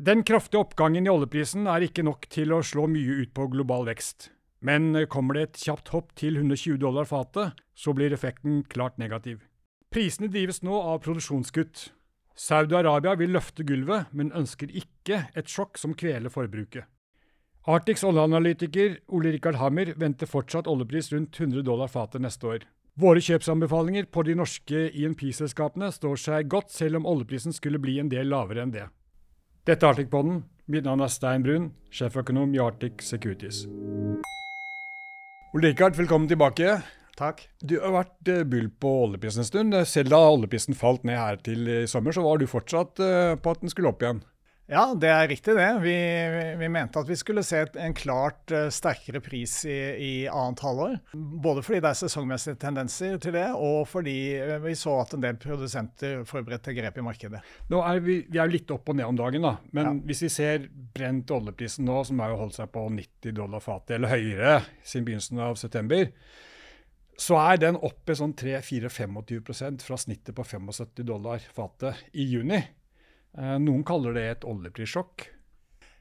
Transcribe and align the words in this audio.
Den 0.00 0.22
kraftige 0.24 0.62
oppgangen 0.62 1.04
i 1.04 1.10
oljeprisen 1.12 1.66
er 1.68 1.84
ikke 1.84 2.00
nok 2.06 2.22
til 2.32 2.54
å 2.56 2.62
slå 2.64 2.86
mye 2.88 3.18
ut 3.20 3.34
på 3.36 3.44
global 3.52 3.82
vekst. 3.84 4.30
Men 4.64 4.94
kommer 5.12 5.36
det 5.36 5.42
et 5.42 5.58
kjapt 5.60 5.90
hopp 5.92 6.14
til 6.16 6.38
120 6.38 6.78
dollar 6.80 7.04
fatet, 7.04 7.58
så 7.76 7.92
blir 7.92 8.14
effekten 8.16 8.62
klart 8.72 8.96
negativ. 8.96 9.42
Prisene 9.92 10.30
drives 10.32 10.62
nå 10.64 10.78
av 10.80 11.02
produksjonskutt. 11.04 11.90
Saudi-Arabia 12.32 13.12
vil 13.20 13.34
løfte 13.36 13.66
gulvet, 13.68 14.08
men 14.16 14.32
ønsker 14.32 14.72
ikke 14.72 15.26
et 15.36 15.52
sjokk 15.52 15.76
som 15.76 15.92
kveler 15.92 16.32
forbruket. 16.32 16.88
Arctics 17.68 18.04
oljeanalytiker 18.08 19.02
Ole 19.12 19.34
Rikard 19.34 19.58
Hammer 19.60 19.92
venter 20.00 20.30
fortsatt 20.30 20.70
oljepris 20.70 21.12
rundt 21.12 21.36
100 21.36 21.66
dollar 21.66 21.92
fatet 21.92 22.24
neste 22.24 22.48
år. 22.48 22.64
Våre 22.96 23.20
kjøpsanbefalinger 23.20 24.08
på 24.08 24.24
de 24.24 24.38
norske 24.40 24.86
INP-selskapene 24.96 25.92
står 25.92 26.24
seg 26.24 26.48
godt, 26.48 26.72
selv 26.72 27.02
om 27.02 27.10
oljeprisen 27.12 27.52
skulle 27.52 27.82
bli 27.84 27.98
en 28.00 28.08
del 28.08 28.32
lavere 28.32 28.64
enn 28.64 28.72
det. 28.72 28.86
Dette 29.70 29.86
er 29.86 29.92
Arctic-podden. 29.92 30.40
Mitt 30.66 30.82
navn 30.82 31.04
er 31.04 31.10
Stein 31.14 31.44
Brun, 31.46 31.68
sjeføkonom 31.94 32.50
i 32.56 32.58
Arctic 32.58 33.04
Securities. 33.06 33.60
Ole 35.54 35.70
Rikard, 35.70 35.94
velkommen 35.94 36.26
tilbake. 36.26 36.72
Takk. 37.14 37.44
Du 37.62 37.76
har 37.78 37.94
vært 37.94 38.30
uh, 38.32 38.40
bull 38.50 38.66
på 38.82 38.90
oljeprisen 39.04 39.44
en 39.44 39.46
stund. 39.46 39.76
Selv 39.86 40.10
da 40.10 40.18
oljeprisen 40.32 40.74
falt 40.74 41.06
ned 41.06 41.20
her 41.20 41.38
til 41.46 41.70
i 41.70 41.78
sommer, 41.86 42.16
så 42.16 42.24
var 42.26 42.42
du 42.42 42.48
fortsatt 42.50 42.98
uh, 42.98 43.36
på 43.38 43.54
at 43.54 43.62
den 43.62 43.70
skulle 43.70 43.92
opp 43.92 44.02
igjen. 44.02 44.24
Ja, 44.70 44.84
det 44.94 45.08
er 45.10 45.26
riktig 45.26 45.56
det. 45.58 45.66
Vi, 45.82 45.94
vi, 46.60 46.68
mente 46.70 47.00
at 47.02 47.08
vi 47.10 47.16
skulle 47.18 47.42
se 47.42 47.64
en 47.82 47.94
klart 47.96 48.52
uh, 48.54 48.68
sterkere 48.70 49.18
pris 49.24 49.56
i, 49.66 49.78
i, 49.98 50.12
annet 50.30 50.62
halvår. 50.62 50.94
Både 51.42 51.64
fordi 51.66 51.80
det 51.82 51.90
er 51.90 51.98
sesongmessige 51.98 52.60
tendenser 52.62 53.18
til 53.22 53.34
det, 53.34 53.48
og 53.58 53.82
fordi 53.90 54.14
uh, 54.38 54.60
vi 54.62 54.76
så 54.78 54.94
at 55.02 55.16
en 55.16 55.24
del 55.26 55.40
produsenter 55.42 56.22
forberedte 56.28 56.76
grep 56.76 57.02
i 57.02 57.06
markedet. 57.06 57.42
Nå 57.72 57.82
er 57.82 58.04
vi, 58.06 58.20
vi 58.30 58.38
er 58.38 58.46
jo 58.46 58.54
litt 58.54 58.70
opp 58.76 58.94
og 58.94 59.00
ned 59.00 59.10
om 59.10 59.18
dagen, 59.18 59.48
da. 59.48 59.56
Men 59.74 59.90
ja. 59.90 59.96
hvis 60.06 60.24
vi 60.28 60.32
ser 60.36 60.70
brent 60.94 61.34
oljeprisen 61.34 61.88
nå, 61.90 62.04
som 62.06 62.22
har 62.22 62.38
holdt 62.38 62.60
seg 62.60 62.70
på 62.70 62.86
90 62.94 63.38
dollar 63.42 63.66
fatet, 63.66 63.96
eller 63.98 64.14
høyere 64.14 64.60
siden 64.84 65.10
begynnelsen 65.10 65.46
av 65.50 65.58
september, 65.58 66.06
så 67.20 67.36
er 67.42 67.58
den 67.60 67.76
oppe 67.76 68.14
sånn 68.16 68.38
3-4-25% 68.38 69.82
fra 69.84 69.98
snittet 70.00 70.36
på 70.36 70.46
75 70.46 71.02
dollar 71.10 71.42
fatet 71.58 72.06
i 72.14 72.30
juni. 72.30 72.62
Eh, 73.38 73.58
noen 73.62 73.84
kaller 73.86 74.16
det 74.16 74.26
et 74.30 74.48
oljeprissjokk. 74.48 75.28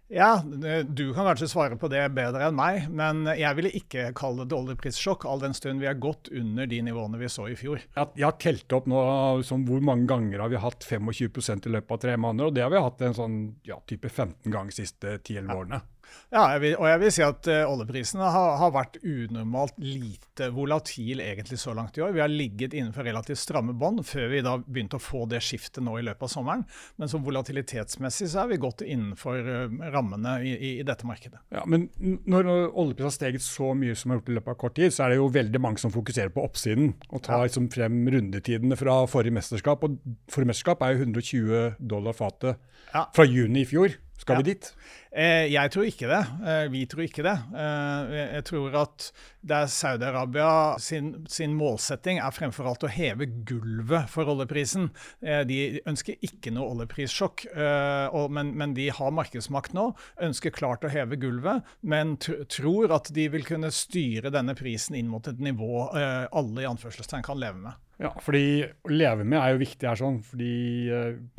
Ja, 0.09 0.41
du 0.41 1.13
kan 1.13 1.27
kanskje 1.27 1.47
svare 1.52 1.75
på 1.77 1.85
det 1.94 2.02
bedre 2.17 2.47
enn 2.47 2.55
meg, 2.58 2.88
men 2.89 3.27
jeg 3.38 3.58
ville 3.59 3.69
ikke 3.77 4.08
kalle 4.17 4.47
det 4.49 4.58
oljeprissjokk, 4.58 5.27
all 5.30 5.44
den 5.44 5.53
stund 5.53 5.83
vi 5.83 5.85
har 5.85 6.00
gått 6.02 6.31
under 6.33 6.66
de 6.66 6.80
nivåene 6.88 7.19
vi 7.22 7.30
så 7.30 7.45
i 7.45 7.57
fjor. 7.59 7.83
Jeg 7.94 8.25
har 8.25 8.39
telt 8.41 8.73
opp 8.73 8.89
nå 8.89 9.03
sånn, 9.45 9.67
hvor 9.69 9.85
mange 9.85 10.09
ganger 10.09 10.41
har 10.41 10.50
vi 10.50 10.63
hatt 10.63 10.81
25% 10.81 11.69
i 11.69 11.75
løpet 11.75 11.94
av 11.94 12.02
tre 12.07 12.17
måneder, 12.17 12.50
og 12.50 12.57
det 12.57 12.66
har 12.66 12.73
vi 12.73 12.81
hatt 12.81 13.05
en 13.05 13.17
sånn 13.19 13.38
ja, 13.69 13.77
type 13.85 14.09
15 14.09 14.50
ganger 14.50 14.73
de 14.73 14.80
siste 14.80 15.13
10-11 15.19 15.53
årene. 15.59 15.83
Ja, 15.83 15.98
jeg 16.30 16.62
vil, 16.62 16.76
og 16.78 16.86
jeg 16.86 17.02
vil 17.02 17.12
si 17.14 17.24
at 17.26 17.48
uh, 17.50 17.72
oljeprisene 17.72 18.30
har, 18.34 18.52
har, 18.62 18.74
vært 18.74 19.00
unormalt 19.02 19.80
lite 19.82 20.50
volatil 20.54 21.24
egentlig 21.24 21.58
så 21.62 21.74
langt 21.78 21.98
i 21.98 22.04
år. 22.06 22.14
Vi 22.14 22.22
har 22.22 22.32
ligget 22.32 22.76
innenfor 22.78 23.08
relativt 23.08 23.42
stramme 23.42 23.74
bånd 23.78 24.04
før 24.06 24.30
vi 24.34 24.44
da 24.46 24.56
begynte 24.62 25.00
å 25.00 25.04
få 25.04 25.24
det 25.30 25.42
skiftet 25.46 25.82
nå 25.86 25.96
i 26.00 26.06
løpet 26.06 26.28
av 26.28 26.32
sommeren. 26.34 26.66
Men 27.02 27.12
som 27.12 27.24
volatilitetsmessig 27.26 28.30
så 28.30 28.44
er 28.44 28.52
vi 28.52 28.60
gått 28.62 28.84
innenfor 28.86 29.50
uh, 29.50 29.80
rammene 29.94 30.36
i, 30.46 30.54
i, 30.54 30.74
i, 30.80 30.86
dette 30.88 31.08
markedet. 31.10 31.42
Ja, 31.54 31.64
Men 31.70 31.88
når 32.00 32.52
oljeprisen 32.70 33.10
har 33.10 33.16
steget 33.16 33.46
så 33.46 33.72
mye 33.78 33.98
som 33.98 34.14
har 34.14 34.20
gjort 34.20 34.30
i 34.30 34.38
løpet 34.38 34.54
av 34.54 34.60
kort 34.66 34.78
tid, 34.78 34.94
så 34.94 35.06
er 35.06 35.14
det 35.14 35.22
jo 35.22 35.32
veldig 35.34 35.64
mange 35.64 35.82
som 35.82 35.94
fokuserer 35.94 36.34
på 36.36 36.44
oppsiden 36.46 36.94
og 37.10 37.24
tar 37.26 37.42
ja. 37.42 37.50
liksom, 37.50 37.72
frem 37.74 38.04
rundetidene 38.14 38.78
fra 38.80 39.02
forrige 39.10 39.38
mesterskap. 39.40 39.86
Og 39.88 39.98
forrige 40.32 40.54
mesterskap 40.54 40.86
er 40.86 40.94
jo 40.94 41.08
120 41.08 41.82
dollar 41.90 42.18
fatet 42.18 42.62
ja. 42.94 43.08
fra 43.16 43.26
juni 43.26 43.64
i 43.64 43.70
fjor. 43.70 43.98
Skal 44.20 44.36
ja. 44.36 44.44
vi 44.44 44.52
dit? 44.52 44.67
Eh, 45.16 45.48
jeg 45.50 45.72
tror 45.73 45.88
ikke 45.88 46.08
det. 46.09 46.20
Eh, 46.44 46.66
vi 46.73 46.81
tror 46.92 47.03
ikke 47.06 47.23
det. 47.25 47.36
Eh, 47.56 48.16
jeg 48.36 48.44
tror 48.50 48.73
at 48.81 49.06
det 49.39 49.56
er 49.56 49.70
Saudi-Arabia 49.72 50.50
sin, 50.84 51.14
sin, 51.31 51.53
målsetting 51.58 52.19
er 52.19 52.34
fremfor 52.35 52.68
alt 52.68 52.84
å 52.84 52.91
heve 52.91 53.30
gulvet 53.47 54.12
for 54.12 54.28
oljeprisen. 54.30 54.90
Eh, 55.24 55.41
de 55.47 55.80
ønsker 55.88 56.19
ikke 56.25 56.52
noe 56.52 56.74
oljeprissjokk, 56.75 57.46
eh, 57.50 58.07
og, 58.12 58.28
men, 58.35 58.52
men, 58.59 58.75
de 58.75 58.90
har 58.94 59.16
markedsmakt 59.16 59.74
nå. 59.78 59.88
Ønsker 60.28 60.53
klart 60.53 60.84
å 60.84 60.91
heve 60.91 61.18
gulvet, 61.22 61.63
men 61.80 62.18
tr 62.19 62.44
tror 62.50 62.91
at 62.96 63.07
de 63.16 63.28
vil 63.31 63.46
kunne 63.47 63.72
styre 63.74 64.31
denne 64.34 64.56
prisen 64.57 64.97
inn 65.00 65.09
mot 65.12 65.25
et 65.31 65.40
nivå 65.41 65.88
eh, 65.96 66.25
alle 66.28 66.66
i 66.66 66.68
anførselstegn 66.68 67.24
kan 67.25 67.40
leve 67.40 67.62
med. 67.63 67.80
Ja, 68.00 68.13
fordi 68.24 68.63
Å 68.63 68.91
leve 68.91 69.25
med 69.28 69.40
er 69.40 69.56
jo 69.56 69.63
viktig 69.63 69.88
her. 69.90 69.97
sånn, 70.00 70.22
fordi 70.24 70.53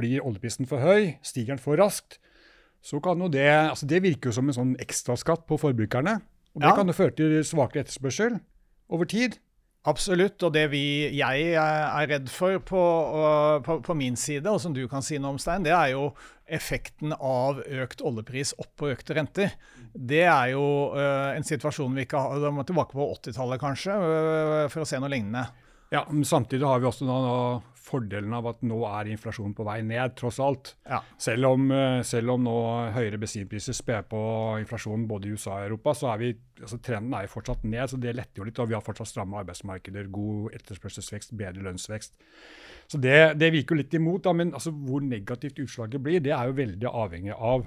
Blir 0.01 0.27
oljeprisen 0.27 0.69
for 0.69 0.83
høy, 0.85 1.15
stiger 1.25 1.55
den 1.55 1.63
for 1.63 1.81
raskt, 1.81 2.19
så 2.81 3.01
kan 3.05 3.21
jo 3.21 3.29
det 3.29 3.49
altså 3.49 3.87
Det 3.87 4.01
virker 4.03 4.31
jo 4.31 4.37
som 4.39 4.49
en 4.49 4.57
sånn 4.57 4.73
ekstraskatt 4.81 5.47
på 5.49 5.59
forbrukerne. 5.61 6.19
Og 6.57 6.65
det 6.65 6.73
ja. 6.73 6.77
kan 6.79 6.91
jo 6.91 6.97
føre 6.97 7.15
til 7.15 7.39
svakere 7.47 7.85
etterspørsel 7.85 8.41
over 8.91 9.09
tid. 9.11 9.39
Absolutt. 9.89 10.43
Og 10.45 10.53
det 10.53 10.67
vi, 10.75 10.83
jeg 11.17 11.53
er 11.57 12.11
redd 12.11 12.29
for 12.33 12.59
på, 12.67 12.83
på, 13.65 13.79
på, 13.87 13.97
min 13.97 14.19
side, 14.19 14.45
og 14.51 14.61
som 14.61 14.75
du 14.77 14.83
kan 14.91 15.05
si 15.05 15.17
noe 15.21 15.37
om, 15.37 15.41
Stein, 15.41 15.65
det 15.65 15.73
er 15.73 15.95
jo 15.95 16.11
effekten 16.51 17.15
av 17.15 17.63
økt 17.63 18.03
oljepris 18.05 18.53
på 18.77 18.91
økte 18.93 19.17
renter. 19.17 19.55
Det 19.95 20.25
er 20.27 20.53
jo 20.53 20.65
uh, 20.93 21.31
en 21.33 21.47
situasjon 21.47 21.95
vi 21.97 22.05
ikke 22.05 22.21
har 22.21 22.43
Da 22.43 22.51
må 22.55 22.65
tilbake 22.67 22.95
på 22.95 23.09
80-tallet, 23.17 23.63
kanskje, 23.63 23.97
uh, 23.97 24.67
for 24.73 24.85
å 24.85 24.89
se 24.89 25.01
noe 25.01 25.13
lignende. 25.13 25.47
Ja, 25.91 26.05
men 26.11 26.25
Samtidig 26.25 26.67
har 26.67 26.79
vi 26.79 26.87
også 26.87 27.07
da, 27.09 27.19
fordelen 27.75 28.35
av 28.37 28.47
at 28.47 28.61
nå 28.63 28.79
er 28.87 29.09
inflasjonen 29.11 29.57
på 29.59 29.65
vei 29.67 29.81
ned, 29.83 30.13
tross 30.19 30.39
alt. 30.43 30.75
Ja. 30.87 31.01
Selv, 31.19 31.49
om, 31.49 31.65
eh, 31.75 32.03
selv, 32.07 32.37
om, 32.37 32.45
nå 32.47 32.55
høyere 32.95 33.19
bensinpriser 33.19 33.75
sper 33.75 34.05
på 34.07 34.21
inflasjonen 34.63 35.09
både 35.11 35.27
i 35.27 35.35
USA 35.35 35.57
og 35.57 35.67
Europa, 35.67 35.97
så 35.99 36.13
er 36.13 36.23
vi, 36.23 36.31
altså 36.61 36.79
trenden 36.79 37.17
er 37.19 37.27
jo 37.27 37.33
fortsatt 37.35 37.67
ned. 37.67 37.91
så 37.91 37.99
Det 37.99 38.15
letter 38.15 38.39
jo 38.39 38.47
litt. 38.47 38.63
og 38.63 38.71
Vi 38.71 38.79
har 38.79 38.87
fortsatt 38.87 39.11
stramme 39.11 39.43
arbeidsmarkeder, 39.43 40.07
god 40.15 40.55
etterspørselsvekst, 40.61 41.35
bedre 41.37 41.67
lønnsvekst. 41.67 42.15
Så 42.87 43.01
Det, 43.01 43.39
det 43.39 43.51
virker 43.51 43.75
jo 43.75 43.83
litt 43.83 43.95
imot. 43.95 44.23
Da, 44.23 44.33
men 44.33 44.55
altså, 44.55 44.71
hvor 44.71 45.03
negativt 45.03 45.59
utslaget 45.59 46.03
blir, 46.03 46.21
det 46.21 46.37
er 46.37 46.47
jo 46.47 46.59
veldig 46.63 46.87
avhengig 46.87 47.35
av 47.35 47.67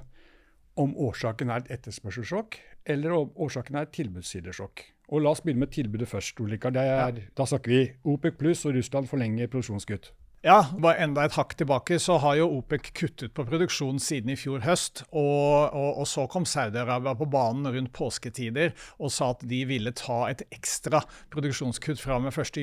om 0.79 0.95
årsaken 0.95 1.51
er 1.51 1.61
et 1.61 1.75
etterspørselssjokk 1.75 2.57
eller 2.89 3.11
om 3.11 3.31
årsaken 3.35 3.75
er 3.75 3.85
et 3.85 3.95
tilbudssidesjokk. 3.95 4.92
Og 5.09 5.21
La 5.21 5.33
oss 5.33 5.41
begynne 5.41 5.65
med 5.65 5.73
tilbudet 5.73 6.07
først. 6.07 6.39
Ulrika. 6.39 6.71
Ja. 6.75 7.11
Da 7.37 7.45
snakker 7.45 7.71
vi 7.71 7.81
OPEC 8.03 8.37
pluss 8.39 8.65
og 8.65 8.75
Russland 8.77 9.07
forlenger 9.07 9.47
produksjonskutt. 9.47 10.13
Ja, 10.43 10.57
bare 10.75 10.99
enda 10.99 11.23
et 11.23 11.37
hakk 11.37 11.53
tilbake, 11.55 11.95
så 12.03 12.17
har 12.19 12.35
jo 12.35 12.49
OPEC 12.57 12.89
kuttet 12.99 13.31
på 13.31 13.45
produksjonen 13.47 14.01
siden 14.03 14.33
i 14.33 14.35
fjor 14.35 14.59
høst. 14.65 15.05
Og, 15.15 15.71
og, 15.71 16.01
og 16.01 16.07
så 16.11 16.25
kom 16.27 16.43
Saudi-Arabia 16.43 17.13
på 17.15 17.29
banen 17.31 17.69
rundt 17.71 17.93
påsketider 17.95 18.73
og 18.97 19.13
sa 19.15 19.29
at 19.31 19.45
de 19.47 19.61
ville 19.69 19.93
ta 19.95 20.17
et 20.27 20.43
ekstra 20.51 20.99
produksjonskutt 21.31 22.01
fra 22.03 22.17
og 22.19 22.25
med 22.25 22.35
1.7. 22.35 22.59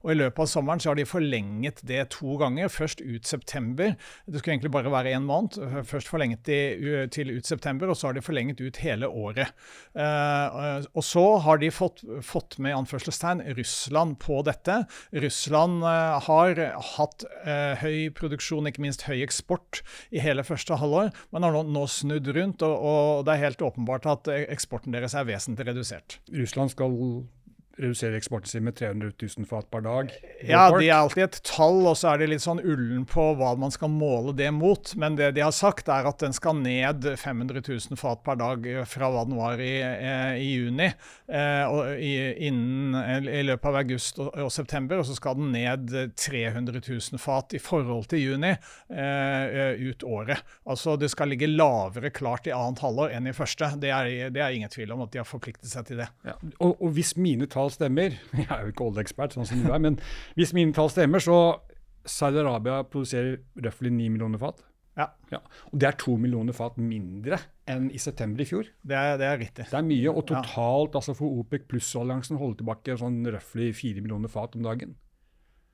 Og 0.00 0.12
i 0.14 0.16
løpet 0.16 0.40
av 0.46 0.48
sommeren 0.48 0.80
så 0.80 0.94
har 0.94 0.96
de 0.96 1.04
forlenget 1.10 1.82
det 1.90 2.06
to 2.16 2.38
ganger. 2.40 2.72
Først 2.72 3.04
ut 3.04 3.28
september. 3.28 3.92
Det 4.24 4.40
skulle 4.40 4.56
egentlig 4.56 4.72
bare 4.78 4.94
være 4.96 5.12
én 5.18 5.28
måned. 5.28 5.60
Først 5.92 6.08
forlenget 6.08 6.48
de 6.48 7.04
til 7.12 7.34
ut 7.36 7.44
september, 7.44 7.92
og 7.92 8.00
så 8.00 8.08
har 8.08 8.16
de 8.16 8.24
forlenget 8.24 8.64
ut 8.64 8.80
hele 8.80 9.12
året. 9.12 9.52
Uh, 9.92 10.80
og 10.96 11.04
så 11.04 11.26
har 11.44 11.60
de 11.60 11.68
fått, 11.68 12.00
fått 12.24 12.56
med 12.64 12.78
anførselstegn 12.80 13.44
Russland 13.60 14.16
på 14.24 14.40
dette. 14.48 14.80
Russland 15.28 15.84
uh, 15.84 16.16
har 16.24 16.64
hatt 16.96 17.09
hatt 17.10 17.26
eh, 17.44 17.82
høy 17.82 18.10
produksjon, 18.16 18.70
ikke 18.70 18.84
minst 18.84 19.04
høy 19.08 19.18
eksport, 19.24 19.82
i 20.14 20.22
hele 20.22 20.44
første 20.46 20.78
halvår, 20.80 21.12
men 21.34 21.46
har 21.46 21.56
nå, 21.56 21.66
nå 21.74 21.84
snudd 21.90 22.30
rundt, 22.36 22.64
og, 22.66 22.76
og, 22.78 23.26
det 23.26 23.34
er 23.34 23.44
helt 23.48 23.66
åpenbart 23.66 24.08
at 24.10 24.32
eksporten 24.46 24.94
deres 24.96 25.16
er 25.18 25.28
vesentlig 25.28 25.68
redusert. 25.70 26.20
Russland 26.32 26.72
skal 26.72 26.96
redusere 27.80 28.18
eksporten 28.18 28.50
sin 28.50 28.64
med 28.66 28.76
300 28.78 29.12
000 29.16 29.46
fat 29.48 29.70
per 29.72 29.84
dag? 29.84 30.12
Ja, 30.46 30.68
det 30.74 30.86
er 30.88 30.96
alltid 30.98 31.24
et 31.24 31.40
tall, 31.46 31.82
og 31.88 31.96
så 31.98 32.12
er 32.12 32.22
det 32.22 32.30
litt 32.32 32.44
sånn 32.44 32.62
ullen 32.62 33.06
på 33.08 33.30
hva 33.38 33.54
man 33.60 33.72
skal 33.74 33.92
måle 33.92 34.34
det 34.36 34.50
mot. 34.54 34.92
Men 35.00 35.16
det 35.18 35.32
de 35.36 35.44
har 35.44 35.54
sagt, 35.56 35.90
er 35.92 36.08
at 36.08 36.20
den 36.22 36.34
skal 36.36 36.58
ned 36.60 37.06
500 37.20 37.62
000 37.66 38.00
fat 38.00 38.22
per 38.26 38.38
dag 38.40 38.68
fra 38.90 39.10
hva 39.12 39.24
den 39.28 39.38
var 39.38 39.62
i, 39.62 39.72
eh, 39.84 40.34
i 40.40 40.50
juni. 40.58 40.90
Eh, 41.30 41.64
og 41.70 42.00
i, 42.00 42.12
innen, 42.48 42.96
i, 43.28 43.42
løpet 43.46 43.70
av 43.70 43.80
august 43.82 44.20
og, 44.20 44.30
og, 44.34 44.50
september, 44.52 45.00
og 45.00 45.08
så 45.08 45.16
skal 45.18 45.38
den 45.38 45.52
ned 45.54 45.94
300 46.20 46.82
000 46.82 47.22
fat 47.22 47.56
i 47.56 47.62
forhold 47.62 48.10
til 48.10 48.24
juni 48.24 48.52
eh, 48.52 49.80
ut 49.80 50.04
året. 50.06 50.44
Altså 50.68 50.96
det 51.00 51.10
skal 51.12 51.32
ligge 51.32 51.50
lavere 51.50 52.12
klart 52.14 52.48
i 52.50 52.54
annet 52.54 52.82
halvår 52.84 53.14
enn 53.16 53.30
i 53.30 53.36
første. 53.36 53.72
Det 53.80 53.92
er, 53.94 54.30
det 54.34 54.42
er 54.44 54.56
ingen 54.56 54.72
tvil 54.72 54.94
om 54.94 55.04
at 55.06 55.14
de 55.14 55.22
har 55.22 55.28
forpliktet 55.28 55.70
seg 55.70 55.88
til 55.88 56.02
det. 56.02 56.10
Ja. 56.26 56.36
Og, 56.58 56.76
og 56.76 56.94
hvis 56.96 57.14
mine 57.20 57.48
tall 57.50 57.69
tall 57.70 57.76
stemmer 57.76 58.16
Jeg 58.42 58.48
er 58.50 58.64
jo 58.64 58.74
ikke 58.74 58.88
oljeekspert, 58.90 59.36
sånn 59.36 59.48
som 59.48 59.62
du 59.62 59.70
er, 59.70 59.82
men 59.82 60.00
hvis 60.38 60.54
mine 60.56 60.74
tall 60.76 60.90
stemmer, 60.92 61.22
så 61.22 61.60
Saudi-Arabia 62.08 62.82
produserer 62.88 63.40
røftlig 63.60 63.92
9 63.92 64.10
millioner 64.14 64.40
fat. 64.40 64.64
Ja. 64.98 65.06
ja. 65.30 65.38
Og 65.70 65.80
det 65.80 65.88
er 65.88 65.98
2 66.00 66.16
millioner 66.20 66.56
fat 66.56 66.78
mindre 66.80 67.38
enn 67.70 67.88
i 67.94 68.00
september 68.02 68.42
i 68.42 68.48
fjor. 68.48 68.68
Det 68.82 68.96
er, 68.96 69.14
det 69.20 69.28
er 69.28 69.38
riktig. 69.40 69.68
Det 69.70 69.78
er 69.78 69.86
mye. 69.86 70.10
Og 70.12 70.24
totalt, 70.28 70.90
ja. 70.90 71.00
altså 71.00 71.14
for 71.16 71.42
OPEC 71.42 71.68
pluss-alliansen 71.70 72.40
holder 72.40 72.60
tilbake 72.62 72.96
sånn 73.00 73.20
røftlig 73.28 73.70
4 73.78 74.04
millioner 74.04 74.32
fat 74.32 74.56
om 74.58 74.66
dagen. 74.66 74.96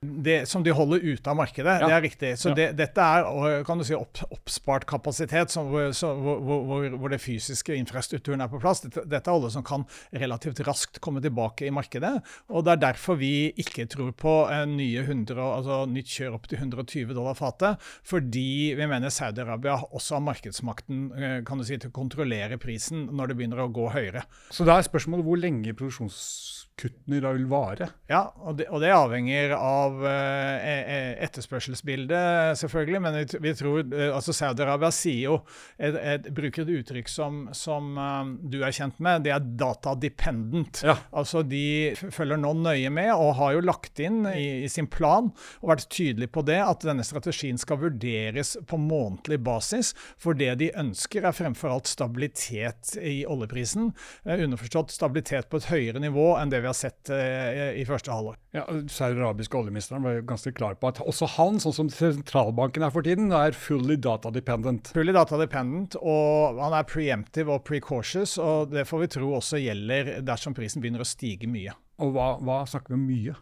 Det, 0.01 0.45
som 0.45 0.63
de 0.63 0.73
holder 0.75 1.01
ute 1.01 1.29
av 1.29 1.37
markedet. 1.39 1.79
Ja. 1.81 1.87
Det 1.89 1.95
er 1.95 2.03
riktig. 2.05 2.31
Så 2.37 2.51
det, 2.53 2.67
dette 2.77 3.01
er 3.01 3.63
kan 3.65 3.79
du 3.79 3.85
si, 3.87 3.95
opp, 3.97 4.19
oppspart 4.29 4.85
kapasitet 4.89 5.53
som, 5.53 5.71
så, 5.95 6.11
hvor, 6.21 6.41
hvor, 6.43 6.85
hvor, 6.93 7.09
det 7.09 7.19
fysiske 7.23 7.73
infrastrukturen 7.73 8.43
er 8.45 8.51
på 8.51 8.61
plass. 8.61 8.83
Dette, 8.85 9.07
dette, 9.09 9.25
er 9.25 9.33
alle 9.33 9.49
som 9.53 9.65
kan 9.65 9.87
relativt 10.13 10.61
raskt 10.67 11.01
komme 11.03 11.23
tilbake 11.23 11.65
i 11.65 11.73
markedet. 11.73 12.13
og 12.51 12.67
Det 12.67 12.75
er 12.75 12.83
derfor 12.85 13.17
vi 13.17 13.49
ikke 13.57 13.87
tror 13.89 14.13
på 14.17 14.35
en 14.53 14.77
nye 14.77 15.01
100, 15.01 15.41
altså 15.41 15.81
nytt 15.89 16.13
kjør 16.13 16.37
opp 16.37 16.47
til 16.51 16.61
120 16.61 17.17
dollar 17.17 17.37
fatet. 17.37 17.81
Fordi 18.05 18.77
vi 18.77 18.89
mener 18.89 19.13
Saudi-Arabia 19.13 19.79
også 19.89 20.19
har 20.19 20.25
markedsmakten 20.29 21.03
eh, 21.17 21.37
kan 21.47 21.57
du 21.57 21.65
si, 21.65 21.79
til 21.81 21.89
å 21.89 21.97
kontrollere 21.97 22.61
prisen 22.61 23.09
når 23.17 23.33
det 23.33 23.41
begynner 23.41 23.65
å 23.65 23.71
gå 23.73 23.89
høyere. 23.97 24.27
Så 24.53 24.67
da 24.67 24.77
er 24.77 24.85
spørsmålet 24.85 25.25
hvor 25.25 25.41
lenge 25.41 25.73
produksjons 25.73 26.66
kuttene 26.77 27.19
da 27.23 27.31
vil 27.35 27.47
vare? 27.49 27.89
Ja, 28.09 28.27
og 28.45 28.59
det, 28.59 28.67
og 28.69 28.81
det 28.83 28.91
avhenger 28.93 29.53
av 29.57 30.03
eh, 30.05 30.67
e, 30.67 30.75
e, 30.77 30.99
etterspørselsbildet, 31.25 32.57
selvfølgelig. 32.61 33.01
Men 33.03 33.17
vi, 33.17 33.25
vi 33.43 33.53
tror 33.57 33.81
eh, 33.81 34.11
altså 34.13 34.35
Saudi-Arabia 34.35 34.91
sier 34.93 35.23
jo 35.23 35.37
et, 35.75 35.97
et, 35.97 36.29
bruker 36.37 36.63
et 36.63 36.73
uttrykk 36.79 37.09
som, 37.11 37.39
som 37.57 37.97
um, 37.97 38.35
du 38.45 38.59
er 38.61 38.75
kjent 38.75 38.99
med. 39.03 39.25
Det 39.25 39.33
er 39.33 39.47
data 39.59 39.95
dependent. 39.97 40.83
Ja. 40.85 40.97
Altså 41.17 41.41
De 41.47 41.95
følger 41.97 42.39
nå 42.41 42.53
nøye 42.61 42.91
med 42.93 43.11
og 43.15 43.35
har 43.41 43.57
jo 43.57 43.65
lagt 43.65 43.99
inn 44.03 44.21
i, 44.29 44.63
i, 44.63 44.69
sin 44.71 44.89
plan 44.91 45.31
og 45.61 45.71
vært 45.73 45.87
tydelig 45.93 46.29
på 46.35 46.45
det 46.47 46.59
at 46.63 46.85
denne 46.85 47.05
strategien 47.07 47.57
skal 47.59 47.81
vurderes 47.81 48.55
på 48.69 48.79
månedlig 48.81 49.41
basis. 49.47 49.93
For 50.21 50.37
det 50.37 50.53
de 50.61 50.69
ønsker, 50.77 51.25
er 51.25 51.35
fremfor 51.35 51.73
alt 51.73 51.89
stabilitet 51.89 52.95
i 53.01 53.23
oljeprisen. 53.27 53.91
Eh, 54.27 54.45
underforstått 54.45 54.93
stabilitet 54.93 55.49
på 55.49 55.61
et 55.61 55.69
høyere 55.71 56.03
nivå 56.03 56.29
enn 56.37 56.53
det 56.53 56.61
vi 56.63 56.66
vi 56.67 56.73
har 56.73 56.75
sett 56.75 57.09
uh, 57.09 57.79
i 57.79 57.85
første 57.87 58.11
halvår. 58.11 58.35
Ja, 58.57 58.65
Saudi-arabiske 58.91 59.55
oljeministeren 59.55 60.03
var 60.03 60.17
jo 60.17 60.25
ganske 60.27 60.51
klar 60.57 60.75
på 60.79 60.91
at 60.91 60.99
også 60.99 61.29
han, 61.37 61.61
sånn 61.63 61.75
som 61.75 61.91
sentralbanken 61.93 62.83
er 62.83 62.91
for 62.91 63.07
tiden, 63.07 63.31
er 63.31 63.55
fully 63.55 63.95
data 64.03 64.31
dependent. 64.35 64.91
Fully 64.97 65.15
data 65.15 65.39
dependent, 65.39 65.95
og 66.01 66.59
han 66.59 66.75
er 66.75 66.87
preemptive 66.89 67.55
og 67.55 67.63
precautious, 67.67 68.35
og 68.41 68.73
det 68.75 68.87
får 68.89 69.05
vi 69.05 69.11
tro 69.15 69.33
også 69.39 69.61
gjelder 69.63 70.17
dersom 70.27 70.57
prisen 70.57 70.83
begynner 70.83 71.05
å 71.05 71.07
stige 71.07 71.49
mye. 71.49 71.75
Og 72.03 72.11
hva, 72.13 72.33
hva 72.43 72.61
snakker 72.69 72.93
vi 72.93 72.99
om 72.99 73.07
mye? 73.07 73.37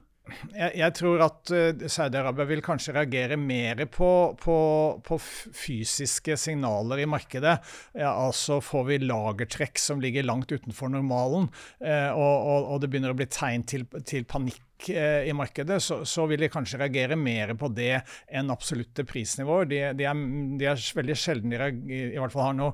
Jeg, 0.55 0.71
jeg, 0.79 0.93
tror 0.97 1.23
at 1.27 1.51
uh, 1.53 1.85
Saudi-Arabia 1.91 2.47
vil 2.49 2.63
kanskje 2.65 2.95
reagere 2.95 3.37
mer 3.37 3.83
på, 3.91 4.09
på, 4.41 4.57
på, 5.05 5.19
fysiske 5.21 6.37
signaler 6.39 7.03
i 7.03 7.09
markedet. 7.09 7.57
Ja, 7.93 8.13
altså 8.13 8.57
får 8.63 8.87
vi 8.89 9.01
lagertrekk 9.05 9.81
som 9.81 10.01
ligger 10.03 10.25
langt 10.25 10.51
utenfor 10.51 10.89
normalen, 10.93 11.51
eh, 11.83 12.09
og, 12.09 12.35
og, 12.35 12.71
og, 12.71 12.81
det 12.81 12.89
begynner 12.91 13.13
å 13.13 13.19
bli 13.19 13.29
tegn 13.29 13.67
til, 13.69 13.85
til 14.07 14.25
panikk 14.29 14.63
Eh, 14.74 14.74
i 14.89 15.33
markedet, 15.33 15.79
så, 15.81 16.01
så, 16.05 16.25
vil 16.29 16.43
de 16.43 16.51
kanskje 16.51 16.79
reagere 16.81 17.15
mer 17.17 17.53
på 17.57 17.69
det 17.73 18.01
enn 18.27 18.51
absolutte 18.53 19.05
prisnivåer. 19.07 19.69
De, 19.71 19.81
de, 19.97 20.07
er, 20.09 20.23
de 20.59 20.67
er, 20.69 20.85
veldig 20.99 21.17
sjelden 21.17 21.53
de 21.55 21.69
i 21.95 22.19
hvert 22.19 22.33
fall 22.33 22.49
har 22.49 22.57
noe 22.57 22.73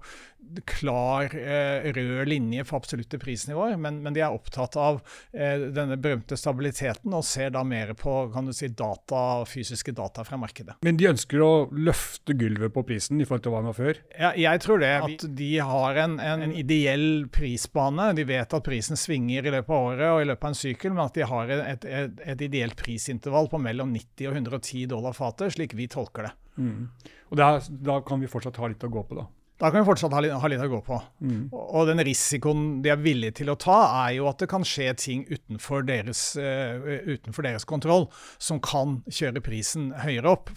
klar 0.66 1.36
eh, 1.36 1.92
rød 1.94 2.28
linje 2.28 2.64
for 2.66 2.82
absolutte 2.82 3.20
prisnivåer, 3.22 3.78
men, 3.80 4.02
men 4.04 4.16
de 4.16 4.24
er 4.24 4.34
opptatt 4.34 4.76
av 4.80 5.00
eh, 5.32 5.68
denne 5.72 5.98
berømte 6.02 6.36
stabiliteten 6.38 7.14
og 7.16 7.24
ser 7.28 7.54
da 7.56 7.64
mer 7.68 7.94
på 7.98 8.16
kan 8.34 8.50
du 8.50 8.54
si, 8.56 8.72
data, 8.76 9.44
fysiske 9.48 9.94
data 9.96 10.26
fra 10.28 10.40
markedet. 10.42 10.80
Men 10.86 11.00
de 11.00 11.12
ønsker 11.12 11.44
å 11.46 11.52
løfte 11.72 12.36
gulvet 12.38 12.74
på 12.76 12.84
prisen 12.88 13.22
i 13.22 13.28
forhold 13.28 13.46
til 13.46 13.56
hva 13.56 13.62
den 13.62 13.72
var 13.72 13.78
før? 13.78 14.02
Ja, 14.18 14.34
jeg 14.48 14.64
tror 14.66 14.82
det. 14.84 14.92
At 15.06 15.26
de 15.38 15.52
har 15.72 16.02
en, 16.04 16.18
en, 16.20 16.46
en 16.48 16.56
ideell 16.58 17.28
prisbane. 17.34 18.12
De 18.18 18.26
vet 18.28 18.58
at 18.58 18.66
prisen 18.68 19.00
svinger 19.00 19.48
i 19.48 19.56
løpet 19.56 19.72
av 19.72 19.92
året 19.92 20.08
og 20.10 20.24
i 20.24 20.30
løpet 20.32 20.48
av 20.48 20.54
en 20.54 20.62
sykkel, 20.62 20.96
men 20.96 21.06
at 21.06 21.18
de 21.18 21.28
har 21.32 21.56
et, 21.62 21.88
et, 21.92 22.44
ideelt 22.48 22.78
prisintervall 22.80 23.50
på 23.52 23.60
mellom 23.62 23.92
90 23.94 24.30
og 24.30 24.40
110 24.40 24.88
dollar 24.92 25.16
fatet, 25.18 25.56
slik 25.56 25.76
vi 25.78 25.90
tolker 25.92 26.30
det. 26.30 26.34
Mm. 26.62 26.88
Og 27.32 27.40
er, 27.40 27.62
Da 27.70 28.00
kan 28.06 28.22
vi 28.22 28.30
fortsatt 28.32 28.60
ha 28.62 28.72
litt 28.72 28.84
å 28.84 28.92
gå 28.92 29.04
på, 29.08 29.20
da? 29.20 29.28
Da 29.62 29.70
kan 29.70 29.84
vi 29.84 29.86
fortsatt 29.86 30.14
ha 30.18 30.22
ha 30.42 30.50
litt 30.50 30.64
å 30.64 30.70
gå 30.72 30.80
på. 30.86 30.98
Mm. 31.22 31.42
Og 31.54 31.86
den 31.90 32.02
risikoen 32.06 32.82
de 32.82 32.90
er 32.94 33.02
villige 33.02 33.42
til 33.42 33.52
å 33.54 33.58
ta, 33.60 33.78
er 34.08 34.16
jo 34.18 34.26
at 34.30 34.42
det 34.42 34.50
kan 34.50 34.66
skje 34.66 34.88
ting 34.98 35.24
utenfor 35.30 35.86
deres, 35.86 36.24
uh, 36.40 36.82
utenfor 37.06 37.46
deres 37.46 37.68
kontroll 37.70 38.08
som 38.42 38.62
kan 38.64 39.00
kjøre 39.06 39.44
prisen 39.46 39.92
høyere 40.02 40.34
opp. 40.34 40.50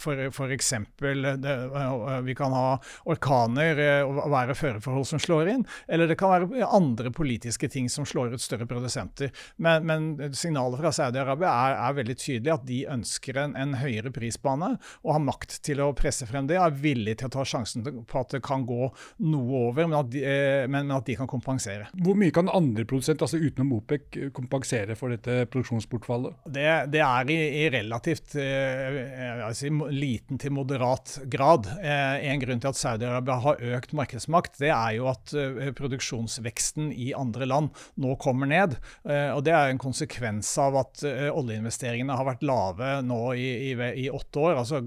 Eksempel 0.54 1.28
uh, 1.36 2.20
vi 2.24 2.36
kan 2.38 2.54
ha 2.56 2.78
orkaner 3.10 3.80
uh, 3.80 4.08
og 4.08 4.32
være 4.32 4.56
føreforhold 4.56 5.08
som 5.12 5.20
slår 5.20 5.52
inn, 5.52 5.66
eller 5.84 6.08
det 6.08 6.16
kan 6.20 6.32
være 6.32 6.64
andre 6.64 7.12
politiske 7.14 7.68
ting 7.68 7.90
som 7.92 8.08
slår 8.08 8.32
ut 8.34 8.44
større 8.44 8.68
produsenter. 8.70 9.34
Men, 9.56 9.84
men 9.88 10.32
signalet 10.36 10.80
fra 10.80 10.94
Saudi-Arabia 10.96 11.52
er, 11.52 11.76
er, 11.90 11.98
veldig 12.00 12.18
tydelig 12.20 12.54
at 12.56 12.66
de 12.68 12.80
ønsker 12.90 13.38
en, 13.40 13.56
en 13.60 13.76
høyere 13.82 14.12
prisbane 14.14 14.74
og 15.04 15.12
har 15.12 15.24
makt 15.28 15.60
til 15.66 15.84
å 15.84 15.92
presse 15.96 16.26
frem 16.28 16.48
det, 16.48 16.56
og 16.60 16.70
er 16.70 16.82
villig 16.84 17.18
til 17.20 17.28
å 17.28 17.36
ta 17.36 17.44
sjansen 17.48 17.84
på 17.84 18.22
at 18.22 18.32
det 18.32 18.42
kan 18.44 18.64
gå 18.68 18.93
noe 19.24 19.60
over, 19.68 19.86
men 19.86 19.98
at, 19.98 20.10
de, 20.12 20.22
eh, 20.24 20.64
men, 20.68 20.86
men 20.88 20.96
at, 20.96 21.06
de, 21.06 21.16
kan 21.18 21.30
kompensere. 21.30 21.88
Hvor 22.04 22.16
mye 22.18 22.34
kan 22.34 22.50
andre 22.52 22.86
produsenter, 22.88 23.26
altså 23.26 23.40
utenom 23.40 23.74
OPEC, 23.78 24.06
eh, 24.18 24.30
kompensere 24.34 24.96
for 24.98 25.14
dette 25.14 25.44
produksjonsbortfallet? 25.52 26.36
Det, 26.54 26.66
det 26.94 27.02
er 27.04 27.32
i, 27.32 27.38
i 27.64 27.68
relativt 27.72 28.36
eh, 28.40 29.44
si, 29.56 29.70
liten 29.94 30.40
til 30.40 30.54
moderat 30.56 31.18
grad. 31.30 31.68
En 31.84 32.42
grunn 32.42 32.62
til 32.62 32.70
at 32.70 32.78
Saudi-Arabia 32.78 33.38
har 33.44 33.62
økt 33.78 33.94
markedsmakt, 33.96 34.58
det 34.62 34.70
er 34.74 34.96
jo 34.98 35.08
at 35.10 35.32
produksjonsveksten 35.78 36.90
i 36.92 37.12
andre 37.16 37.48
land 37.48 37.70
nå 38.00 38.14
kommer 38.22 38.48
ned. 38.50 38.76
Og 39.04 39.40
Det 39.46 39.52
er 39.54 39.70
en 39.70 39.80
konsekvens 39.80 40.50
av 40.62 40.78
at 40.80 41.04
oljeinvesteringene 41.04 42.16
har 42.16 42.26
vært 42.28 42.44
lave 42.46 42.90
nå 43.06 43.20
i, 43.38 43.48
i, 43.70 43.74
i 44.04 44.06
åtte 44.12 44.42
år, 44.42 44.60
altså 44.62 44.80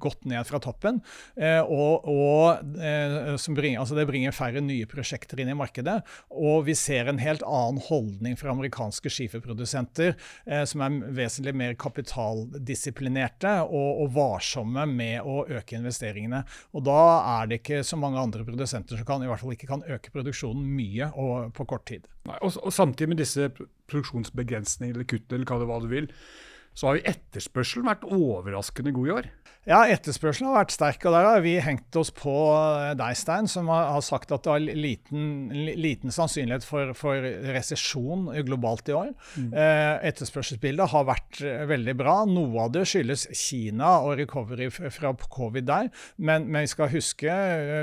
gått 0.00 0.24
ned 0.30 0.46
fra 0.48 0.60
toppen. 0.62 1.00
og, 1.36 2.08
og 2.10 3.38
bringer, 3.52 3.82
altså 3.82 3.98
det 3.98 4.06
bringer 4.08 4.32
færre 4.32 4.62
nye 4.64 4.86
prosjekter 4.88 5.42
inn 5.42 5.50
i 5.52 5.56
markedet. 5.58 5.98
Og 6.32 6.64
vi 6.68 6.76
ser 6.78 7.10
en 7.10 7.20
helt 7.20 7.44
annen 7.44 7.82
holdning 7.84 8.38
fra 8.40 8.54
amerikanske 8.54 9.12
skiferprodusenter, 9.12 10.14
eh, 10.48 10.64
som 10.70 10.84
er 10.86 10.96
vesentlig 11.18 11.52
mer 11.60 11.76
kapitaldisiplinerte 11.76 13.52
og, 13.66 13.90
og, 14.04 14.08
varsomme 14.14 14.86
med 14.88 15.28
å 15.28 15.42
øke 15.44 15.76
investeringene. 15.76 16.44
Og 16.72 16.86
da 16.88 16.98
er 17.40 17.50
det 17.50 17.60
ikke 17.60 17.82
så 17.84 18.00
mange 18.00 18.22
andre 18.22 18.46
produsenter 18.46 18.96
som 18.96 19.08
kan, 19.08 19.24
i 19.24 19.28
hvert 19.28 19.44
fall 19.44 19.52
ikke 19.56 19.70
kan 19.74 19.84
øke 19.84 20.14
produksjonen 20.14 20.64
mye 20.78 21.12
og 21.12 21.52
på 21.58 21.68
kort 21.74 21.84
tid. 21.92 22.08
Nei, 22.24 22.40
og, 22.40 22.56
og 22.64 22.72
samtidig 22.72 23.12
med 23.12 23.20
disse 23.20 23.50
produksjonsbegrensningene 23.90 24.96
eller 24.96 25.08
kuttene, 25.10 25.42
eller 25.42 25.68
hva 25.68 25.80
du 25.82 25.90
vil, 25.90 26.08
så 26.74 26.90
har 26.90 26.98
jo 26.98 27.08
etterspørselen 27.14 27.88
vært 27.88 28.06
overraskende 28.10 28.94
god 28.94 29.08
i 29.08 29.16
år. 29.20 29.32
Ja, 29.64 29.78
etterspørselen 29.88 30.50
har 30.50 30.58
vært 30.58 30.74
sterk. 30.74 31.04
og 31.08 31.14
Der 31.14 31.26
har 31.26 31.40
vi 31.40 31.54
hengt 31.62 31.96
oss 31.96 32.10
på 32.12 32.32
eh, 32.52 32.92
deg, 33.00 33.16
Stein, 33.16 33.48
som 33.48 33.70
har 33.72 34.02
sagt 34.04 34.32
at 34.34 34.44
det 34.44 34.52
har 34.52 34.60
liten, 34.60 35.48
liten 35.80 36.12
sannsynlighet 36.12 36.66
for, 36.68 36.92
for 36.98 37.24
resesjon 37.54 38.28
globalt 38.44 38.90
i 38.92 38.96
år. 38.96 39.12
Mm. 39.40 39.48
Eh, 39.56 39.92
etterspørselsbildet 40.10 40.92
har 40.92 41.06
vært 41.08 41.40
eh, 41.40 41.64
veldig 41.70 41.94
bra. 41.96 42.16
Noe 42.28 42.66
av 42.66 42.74
det 42.76 42.84
skyldes 42.90 43.24
Kina 43.32 43.94
og 44.04 44.18
recovery 44.20 44.68
fra 44.68 45.14
covid 45.16 45.68
der. 45.70 45.88
Men, 46.18 46.44
men 46.50 46.66
vi 46.66 46.72
skal 46.74 46.92
huske, 46.92 47.38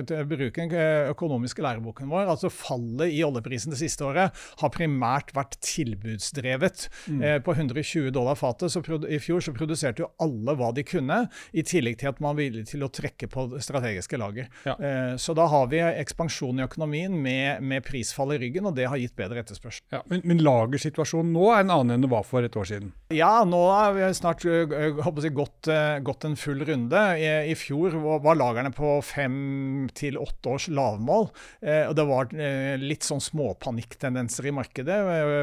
bruken 0.05 0.29
bruke 0.31 0.67
den 0.67 1.09
økonomiske 1.11 1.63
læreboken 1.65 2.09
vår, 2.11 2.29
altså 2.31 2.49
fallet 2.53 3.11
i 3.13 3.23
oljeprisen 3.25 3.73
det 3.73 3.81
siste 3.81 4.05
året 4.05 4.37
har 4.61 4.73
primært 4.73 5.33
vært 5.37 5.57
tilbudsdrevet. 5.65 6.87
Mm. 7.09 7.25
På 7.45 7.55
120 7.55 8.13
dollar 8.13 8.37
fatet 8.39 8.73
så 8.73 8.80
i 9.09 9.19
fjor 9.21 9.43
så 9.43 9.53
produserte 9.55 10.03
jo 10.03 10.11
alle 10.21 10.55
hva 10.57 10.71
de 10.75 10.85
kunne. 10.87 11.21
i 11.51 11.63
tillegg 11.67 11.99
til 11.99 12.11
at 12.11 12.19
man 12.21 12.31
var 12.31 12.39
villig 12.39 12.65
til 12.69 12.83
å 12.85 12.89
trekke 12.91 13.27
på 13.31 13.45
strategiske 13.63 14.17
lager. 14.19 14.47
Ja. 14.67 14.75
Eh, 14.79 15.13
så 15.21 15.35
da 15.37 15.47
har 15.51 15.67
vi 15.71 15.81
ekspansjon 15.81 16.61
i 16.61 16.65
økonomien 16.65 17.15
med, 17.23 17.63
med, 17.63 17.83
prisfall 17.85 18.35
i 18.35 18.39
ryggen, 18.41 18.67
og 18.69 18.77
det 18.77 18.87
har 18.89 18.99
gitt 19.01 19.15
bedre 19.19 19.41
etterspørsel. 19.43 19.83
Ja, 19.93 20.01
men, 20.11 20.23
men, 20.27 20.43
lagersituasjonen 20.45 21.33
nå 21.35 21.49
er 21.51 21.65
en 21.65 21.73
annen 21.75 21.97
enn 21.97 22.05
det 22.05 22.11
var 22.11 22.25
for 22.27 22.45
et 22.45 22.55
år 22.57 22.69
siden? 22.69 22.93
Ja, 23.13 23.43
nå 23.47 23.59
har 23.69 23.95
vi 23.97 24.07
snart 24.15 24.45
jeg, 24.47 25.33
gått, 25.35 25.69
gått 26.07 26.27
en 26.27 26.37
full 26.39 26.63
runde. 26.67 27.01
I, 27.19 27.27
I, 27.51 27.57
fjor 27.59 27.97
var 28.23 28.39
lagerne 28.39 28.71
på 28.75 28.93
fem 29.05 29.89
til 29.97 30.19
åtte 30.21 30.55
års 30.55 30.69
lavmål. 30.71 31.29
Eh, 31.61 31.83
og 31.89 31.95
det 31.99 32.07
var 32.09 32.31
eh, 32.35 32.75
litt 32.81 33.07
sånn 33.07 33.23
småpanikktendenser 33.23 34.49
i 34.49 34.55
markedet 34.55 34.99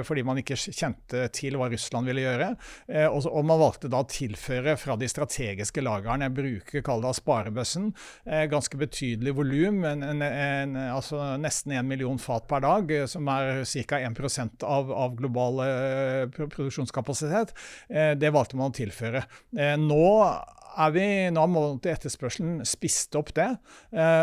fordi 0.07 0.23
man 0.27 0.41
ikke 0.41 0.57
kjente 0.57 1.27
til 1.35 1.57
hva 1.59 1.69
Russland 1.71 2.09
ville 2.09 2.25
gjøre. 2.25 2.49
Og, 3.09 3.28
og 3.29 3.47
man 3.47 3.61
valgte 3.61 3.91
da 3.91 4.03
å 4.03 4.09
tilføre 4.09 4.75
fra 4.81 4.97
de 4.99 5.09
strategiske 5.11 5.83
lagrene 5.85 6.29
jeg 6.29 6.37
bruker 6.37 6.85
kall 6.87 7.03
det 7.05 7.15
sparebøssen. 7.19 7.91
Eh, 8.27 8.45
ganske 8.51 8.81
betydelig 8.81 9.35
volum, 9.39 9.83
altså 9.85 11.23
nesten 11.41 11.77
1 11.79 11.89
million 11.89 12.21
fat 12.23 12.49
per 12.51 12.65
dag, 12.65 12.93
eh, 12.95 13.07
som 13.11 13.29
er 13.33 13.65
ca. 13.65 14.01
1 14.03 14.65
av, 14.67 14.93
av 14.93 15.17
global 15.19 15.63
eh, 15.65 16.23
produksjonskapasitet. 16.35 17.55
Det 17.89 18.31
valgte 18.35 18.59
man 18.59 18.73
å 18.73 18.77
tilføre. 18.77 19.23
Nå 19.81 20.05
er 20.79 20.93
vi, 20.95 21.07
nå 21.35 21.43
har 21.43 21.89
etterspørselen 21.93 22.61
spist 22.69 23.17
opp 23.19 23.33
det. 23.37 23.49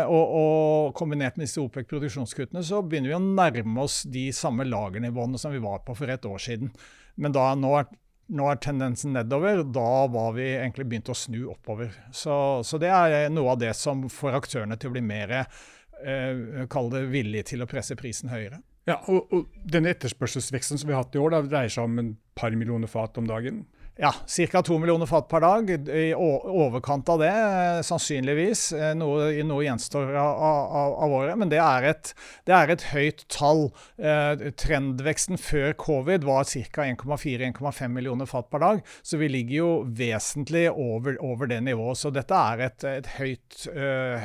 og, 0.06 0.24
og, 0.40 0.94
kombinert 0.96 1.36
med 1.36 1.46
disse 1.48 1.60
OPEC-produksjonskuttene 1.60 2.62
så 2.64 2.80
begynner 2.82 3.12
vi 3.12 3.18
å 3.18 3.24
nærme 3.24 3.84
oss 3.84 4.02
de 4.08 4.28
samme 4.36 4.64
lagernivåene 4.68 5.40
som 5.40 5.52
vi 5.52 5.62
var 5.62 5.82
på 5.84 5.96
for 5.98 6.12
et 6.12 6.28
år 6.28 6.42
siden. 6.42 6.72
Men 7.20 7.34
da 7.36 7.50
nå 7.58 7.74
er 7.80 7.90
nå 8.26 8.46
er 8.50 8.60
tendensen 8.62 9.14
nedover. 9.16 9.62
Da 9.62 10.06
var 10.10 10.34
vi 10.36 10.48
egentlig 10.56 10.88
begynt 10.90 11.10
å 11.12 11.16
snu 11.16 11.44
oppover. 11.52 11.92
Så, 12.12 12.62
så 12.66 12.80
det 12.82 12.90
er 12.92 13.30
noe 13.32 13.54
av 13.54 13.60
det 13.62 13.72
som 13.78 14.06
får 14.12 14.40
aktørene 14.40 14.78
til 14.80 14.90
å 14.90 14.96
bli 14.96 15.04
mer 15.06 15.34
eh, 15.38 17.04
villige 17.10 17.52
til 17.52 17.62
å 17.62 17.70
presse 17.70 17.98
prisen 17.98 18.32
høyere. 18.32 18.62
Ja, 18.86 19.00
og, 19.10 19.32
og 19.34 19.48
denne 19.66 19.90
etterspørselsveksten 19.94 20.78
som 20.78 20.90
vi 20.90 20.94
har 20.94 21.02
hatt 21.02 21.16
i 21.16 21.22
år, 21.22 21.34
da, 21.34 21.42
dreier 21.42 21.72
seg 21.72 21.88
om 21.88 21.98
en 21.98 22.12
par 22.38 22.54
millioner 22.54 22.90
fat 22.90 23.18
om 23.18 23.26
dagen? 23.26 23.64
Ja, 23.98 24.14
ca. 24.52 24.62
to 24.62 24.76
millioner 24.78 25.06
fat 25.06 25.28
per 25.28 25.40
dag. 25.40 25.70
I 25.88 26.10
overkant 26.14 27.08
av 27.08 27.18
det, 27.18 27.30
eh, 27.32 27.80
sannsynligvis. 27.80 28.72
Eh, 28.72 28.92
noe, 28.94 29.30
noe 29.42 29.64
gjenstår 29.64 30.10
av, 30.12 30.32
av, 30.36 30.96
av, 31.00 31.12
året, 31.16 31.38
men 31.40 31.48
det 31.48 31.56
er, 31.64 31.86
et, 31.94 32.10
det 32.44 32.52
er 32.52 32.72
et 32.74 32.82
høyt 32.90 33.24
tall. 33.32 33.70
Eh, 33.96 34.50
trendveksten 34.60 35.40
før 35.40 35.72
covid 35.80 36.26
var 36.28 36.44
ca. 36.44 36.84
1,4-1,5 36.84 37.88
millioner 37.88 38.28
fat 38.28 38.50
per 38.52 38.60
dag, 38.60 38.82
så 39.00 39.16
vi 39.16 39.30
ligger 39.32 39.56
jo 39.56 39.70
vesentlig 39.88 40.66
over, 40.74 41.16
over 41.24 41.48
det 41.48 41.62
nivået. 41.64 41.96
Så 41.96 42.12
dette 42.12 42.36
er 42.36 42.66
et, 42.68 42.84
et 42.84 43.08
høyt, 43.16 43.62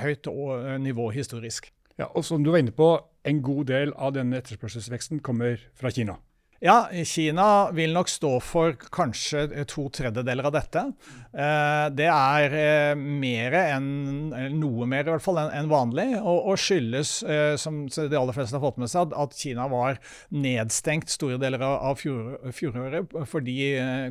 høyt 0.04 0.28
nivå 0.84 1.14
historisk. 1.16 1.72
Ja, 1.96 2.10
og 2.12 2.28
som 2.28 2.44
du 2.44 2.52
var 2.52 2.60
inne 2.60 2.76
på, 2.76 2.92
en 3.24 3.40
god 3.46 3.72
del 3.72 3.96
av 3.96 4.18
denne 4.18 4.42
etterspørselsveksten 4.42 5.24
kommer 5.24 5.64
fra 5.80 5.94
Kina. 5.96 6.18
Ja, 6.64 6.90
Kina 7.06 7.72
vil 7.72 7.90
nok 7.94 8.10
stå 8.10 8.36
for 8.46 8.76
kanskje 8.94 9.64
to 9.66 9.88
tredjedeler 9.90 10.46
av 10.46 10.54
dette. 10.54 10.84
Eh, 11.34 11.86
det 11.98 12.06
er 12.06 12.54
eh, 12.54 12.92
mer 13.00 13.56
enn 13.56 13.88
noe 14.60 14.86
mer 14.86 15.08
i 15.08 15.14
hvert 15.14 15.24
fall 15.26 15.40
enn 15.42 15.72
vanlig, 15.72 16.06
og, 16.20 16.52
skyldes, 16.62 17.16
eh, 17.24 17.56
som 17.58 17.80
de 17.88 18.20
aller 18.20 18.36
fleste 18.36 18.60
har 18.60 18.62
fått 18.62 18.78
med 18.84 18.92
seg, 18.92 19.16
at 19.18 19.34
Kina 19.40 19.66
var 19.72 19.98
nedstengt 20.36 21.10
store 21.10 21.40
deler 21.42 21.64
av 21.66 21.98
fjoråret 21.98 23.16
fordi 23.32 23.58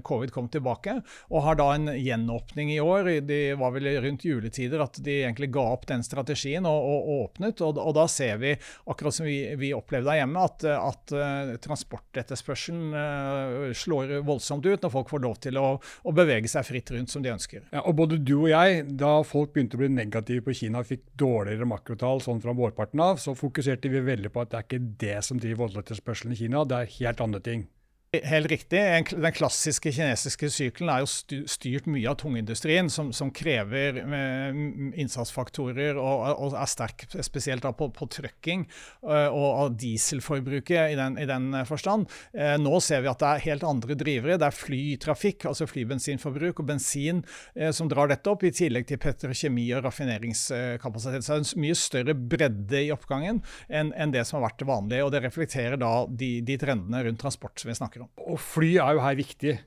covid 0.03 0.35
kom 0.35 0.49
tilbake, 0.51 0.97
og 1.31 1.47
har 1.47 1.61
da 1.61 1.69
en 1.77 1.93
gjenåpning 1.95 2.75
i 2.75 2.81
år. 2.83 3.13
Det 3.31 3.41
var 3.61 3.77
vel 3.77 3.93
rundt 4.03 4.27
juletider 4.27 4.83
at 4.83 4.99
de 4.99 5.21
egentlig 5.21 5.53
ga 5.55 5.69
opp 5.77 5.87
den 5.93 6.03
strategien 6.03 6.67
og, 6.67 6.83
og 6.83 7.15
åpnet, 7.29 7.63
og, 7.63 7.79
og, 7.79 7.95
da 8.01 8.09
ser 8.11 8.43
vi, 8.43 8.57
akkurat 8.91 9.21
som 9.21 9.31
vi, 9.31 9.39
vi 9.61 9.71
opplevde 9.77 10.11
der 10.11 10.25
hjemme, 10.25 10.49
at, 10.51 10.67
at 10.75 11.61
transport 11.63 12.19
etter 12.19 12.40
etterspørselen 12.41 12.95
uh, 12.95 13.73
slår 13.77 14.21
voldsomt 14.27 14.67
ut 14.67 14.83
når 14.83 14.93
folk 14.93 15.11
får 15.13 15.25
lov 15.25 15.39
til 15.45 15.59
å, 15.61 15.67
å, 15.79 16.15
bevege 16.17 16.49
seg 16.51 16.67
fritt 16.67 16.91
rundt 16.95 17.13
som 17.13 17.25
de 17.25 17.33
ønsker. 17.33 17.67
Ja, 17.73 17.85
og 17.85 17.99
Både 18.01 18.19
du 18.19 18.37
og 18.39 18.49
jeg, 18.51 18.85
da 19.01 19.21
folk 19.27 19.53
begynte 19.55 19.77
å 19.77 19.83
bli 19.83 19.91
negative 19.93 20.47
på 20.47 20.57
Kina 20.57 20.83
fikk 20.87 21.05
dårligere 21.21 21.69
makrotall 21.69 22.23
sånn 22.25 22.41
fra 22.43 22.55
vårparten 22.57 23.03
av, 23.05 23.21
så 23.21 23.37
fokuserte 23.37 23.93
vi 23.93 24.03
veldig 24.07 24.33
på 24.33 24.45
at 24.45 24.53
det 24.53 24.61
er 24.61 24.69
ikke 24.69 24.87
det 25.05 25.19
som 25.27 25.41
driver 25.41 25.67
voldsetterspørselen 25.67 26.37
i 26.37 26.41
Kina, 26.41 26.65
det 26.65 26.81
er 26.81 26.97
helt 27.01 27.23
andre 27.27 27.45
ting. 27.45 27.69
Helt 28.11 28.49
riktig. 28.51 28.79
Den 29.11 29.33
klassiske 29.37 29.93
kinesiske 29.95 30.49
sykelen 30.51 30.89
er 30.91 31.05
jo 31.05 31.45
styrt 31.47 31.85
mye 31.87 32.09
av 32.11 32.17
tungindustrien, 32.19 32.89
som, 32.91 33.13
som 33.15 33.29
krever 33.31 34.01
eh, 34.03 34.57
innsatsfaktorer 34.99 35.95
og, 35.95 36.25
og, 36.33 36.57
er 36.59 36.73
sterk 36.73 37.05
spesielt 37.23 37.63
på, 37.79 37.87
på 37.95 38.09
trøkking 38.11 38.65
eh, 38.67 39.29
og, 39.29 39.47
og 39.47 39.77
dieselforbruket 39.79 40.91
i 40.91 40.97
den, 40.99 41.21
i 41.23 41.29
den, 41.31 41.55
forstand. 41.69 42.09
Eh, 42.35 42.57
nå 42.59 42.81
ser 42.83 43.05
vi 43.05 43.13
at 43.13 43.23
det 43.23 43.29
er 43.29 43.45
helt 43.45 43.69
andre 43.69 43.95
drivere. 44.03 44.41
Det 44.43 44.49
er 44.49 44.59
flytrafikk, 44.59 45.47
altså 45.53 45.71
flybensinforbruk 45.71 46.65
og 46.65 46.71
bensin 46.73 47.23
som 47.71 47.87
drar 47.87 48.11
dette 48.11 48.35
opp, 48.35 48.43
i 48.43 48.51
tillegg 48.51 48.91
til 48.91 48.99
petrokjemi 48.99 49.69
og 49.77 49.85
raffineringskapasitet. 49.87 51.23
Så 51.23 51.39
det 51.39 51.39
er 51.39 51.47
en 51.47 51.63
mye 51.69 51.79
større 51.79 52.19
bredde 52.35 52.83
i 52.89 52.91
oppgangen 52.91 53.39
enn, 53.71 53.95
enn 53.95 54.19
det 54.19 54.27
som 54.27 54.41
har 54.41 54.49
vært 54.49 54.65
det 54.65 54.71
vanlige. 54.75 55.07
og 55.07 55.15
Det 55.15 55.25
reflekterer 55.29 55.79
da 55.79 55.95
de, 56.11 56.33
de 56.43 56.59
trendene 56.59 57.07
rundt 57.07 57.23
transport 57.23 57.55
som 57.63 57.71
vi 57.71 57.79
snakker 57.79 58.00
om 58.00 58.00
snakker 58.01 58.23
om. 58.25 58.31
Og 58.35 58.41
fly 58.41 58.77
er 58.79 58.97
jo 58.97 59.05
her 59.05 59.19
viktig. 59.21 59.59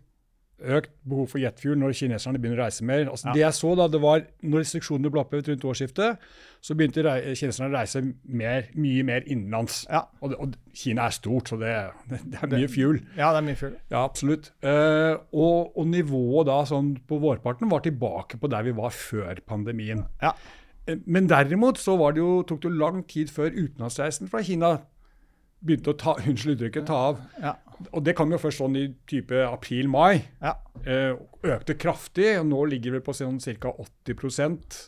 Økt 0.64 0.94
behov 1.10 1.26
for 1.28 1.42
jetfuel 1.42 1.76
når 1.76 1.96
kineserne 1.98 2.40
begynner 2.40 2.62
å 2.62 2.66
reise 2.70 2.86
mer. 2.88 3.10
Altså, 3.12 3.28
ja. 3.28 3.34
Det 3.36 3.42
jeg 3.42 3.56
så 3.58 3.72
da, 3.76 3.88
det 3.92 4.00
var 4.00 4.22
når 4.46 4.62
restriksjonene 4.64 5.12
ble 5.12 5.20
opphevet 5.24 5.50
rundt 5.50 5.66
årsskiftet, 5.68 6.22
så 6.64 6.78
begynte 6.80 7.04
kineserne 7.36 7.68
å 7.68 7.74
reise 7.74 8.04
mer, 8.24 8.70
mye 8.80 9.04
mer 9.04 9.28
innenlands. 9.28 9.82
Ja. 9.90 10.06
Og, 10.24 10.38
og, 10.38 10.56
Kina 10.78 11.10
er 11.10 11.18
stort, 11.18 11.52
så 11.52 11.60
det, 11.60 11.74
det, 12.08 12.22
det 12.32 12.40
er 12.40 12.54
mye 12.54 12.72
fuel. 12.72 13.02
Ja, 13.18 13.34
det 13.34 13.42
er 13.42 13.48
mye 13.50 13.60
fuel. 13.60 13.76
Ja, 13.92 14.06
absolutt. 14.06 14.54
Uh, 14.64 15.20
og, 15.36 15.74
og, 15.76 15.84
nivået 15.92 16.48
da 16.48 16.62
sånn 16.70 16.96
på 17.10 17.20
vårparten 17.26 17.70
var 17.74 17.84
tilbake 17.84 18.40
på 18.40 18.54
der 18.54 18.70
vi 18.70 18.78
var 18.78 18.96
før 18.96 19.44
pandemien. 19.50 20.06
Ja. 20.24 20.32
Eh, 20.88 21.02
men 21.06 21.28
derimot 21.32 21.82
så 21.82 21.98
det 22.12 22.24
jo, 22.24 22.42
tok 22.48 22.64
det 22.64 22.72
jo 22.72 22.80
lang 22.80 23.04
tid 23.10 23.32
før 23.34 23.52
utenlandsreisen 23.52 24.32
fra 24.32 24.44
Kina 24.46 24.78
begynte 25.64 25.94
å 25.94 26.00
ta, 26.00 26.16
unnskyld 26.22 26.58
uttrykket, 26.58 26.88
ta 26.90 27.02
av. 27.10 27.22
Ja. 27.42 27.58
Og 27.92 28.04
det 28.06 28.16
kom 28.18 28.32
jo 28.32 28.40
først 28.40 28.62
sånn 28.62 28.78
i 28.80 28.88
type 29.10 29.44
april-mai. 29.48 30.24
Ja. 30.44 30.56
Eh, 30.84 31.14
økte 31.56 31.76
kraftig, 31.80 32.36
og 32.40 32.48
nå 32.52 32.64
ligger 32.76 32.98
vi 32.98 33.04
på 33.04 33.16
sånn 33.18 33.42
ca. 33.44 33.74
80% 34.08 34.82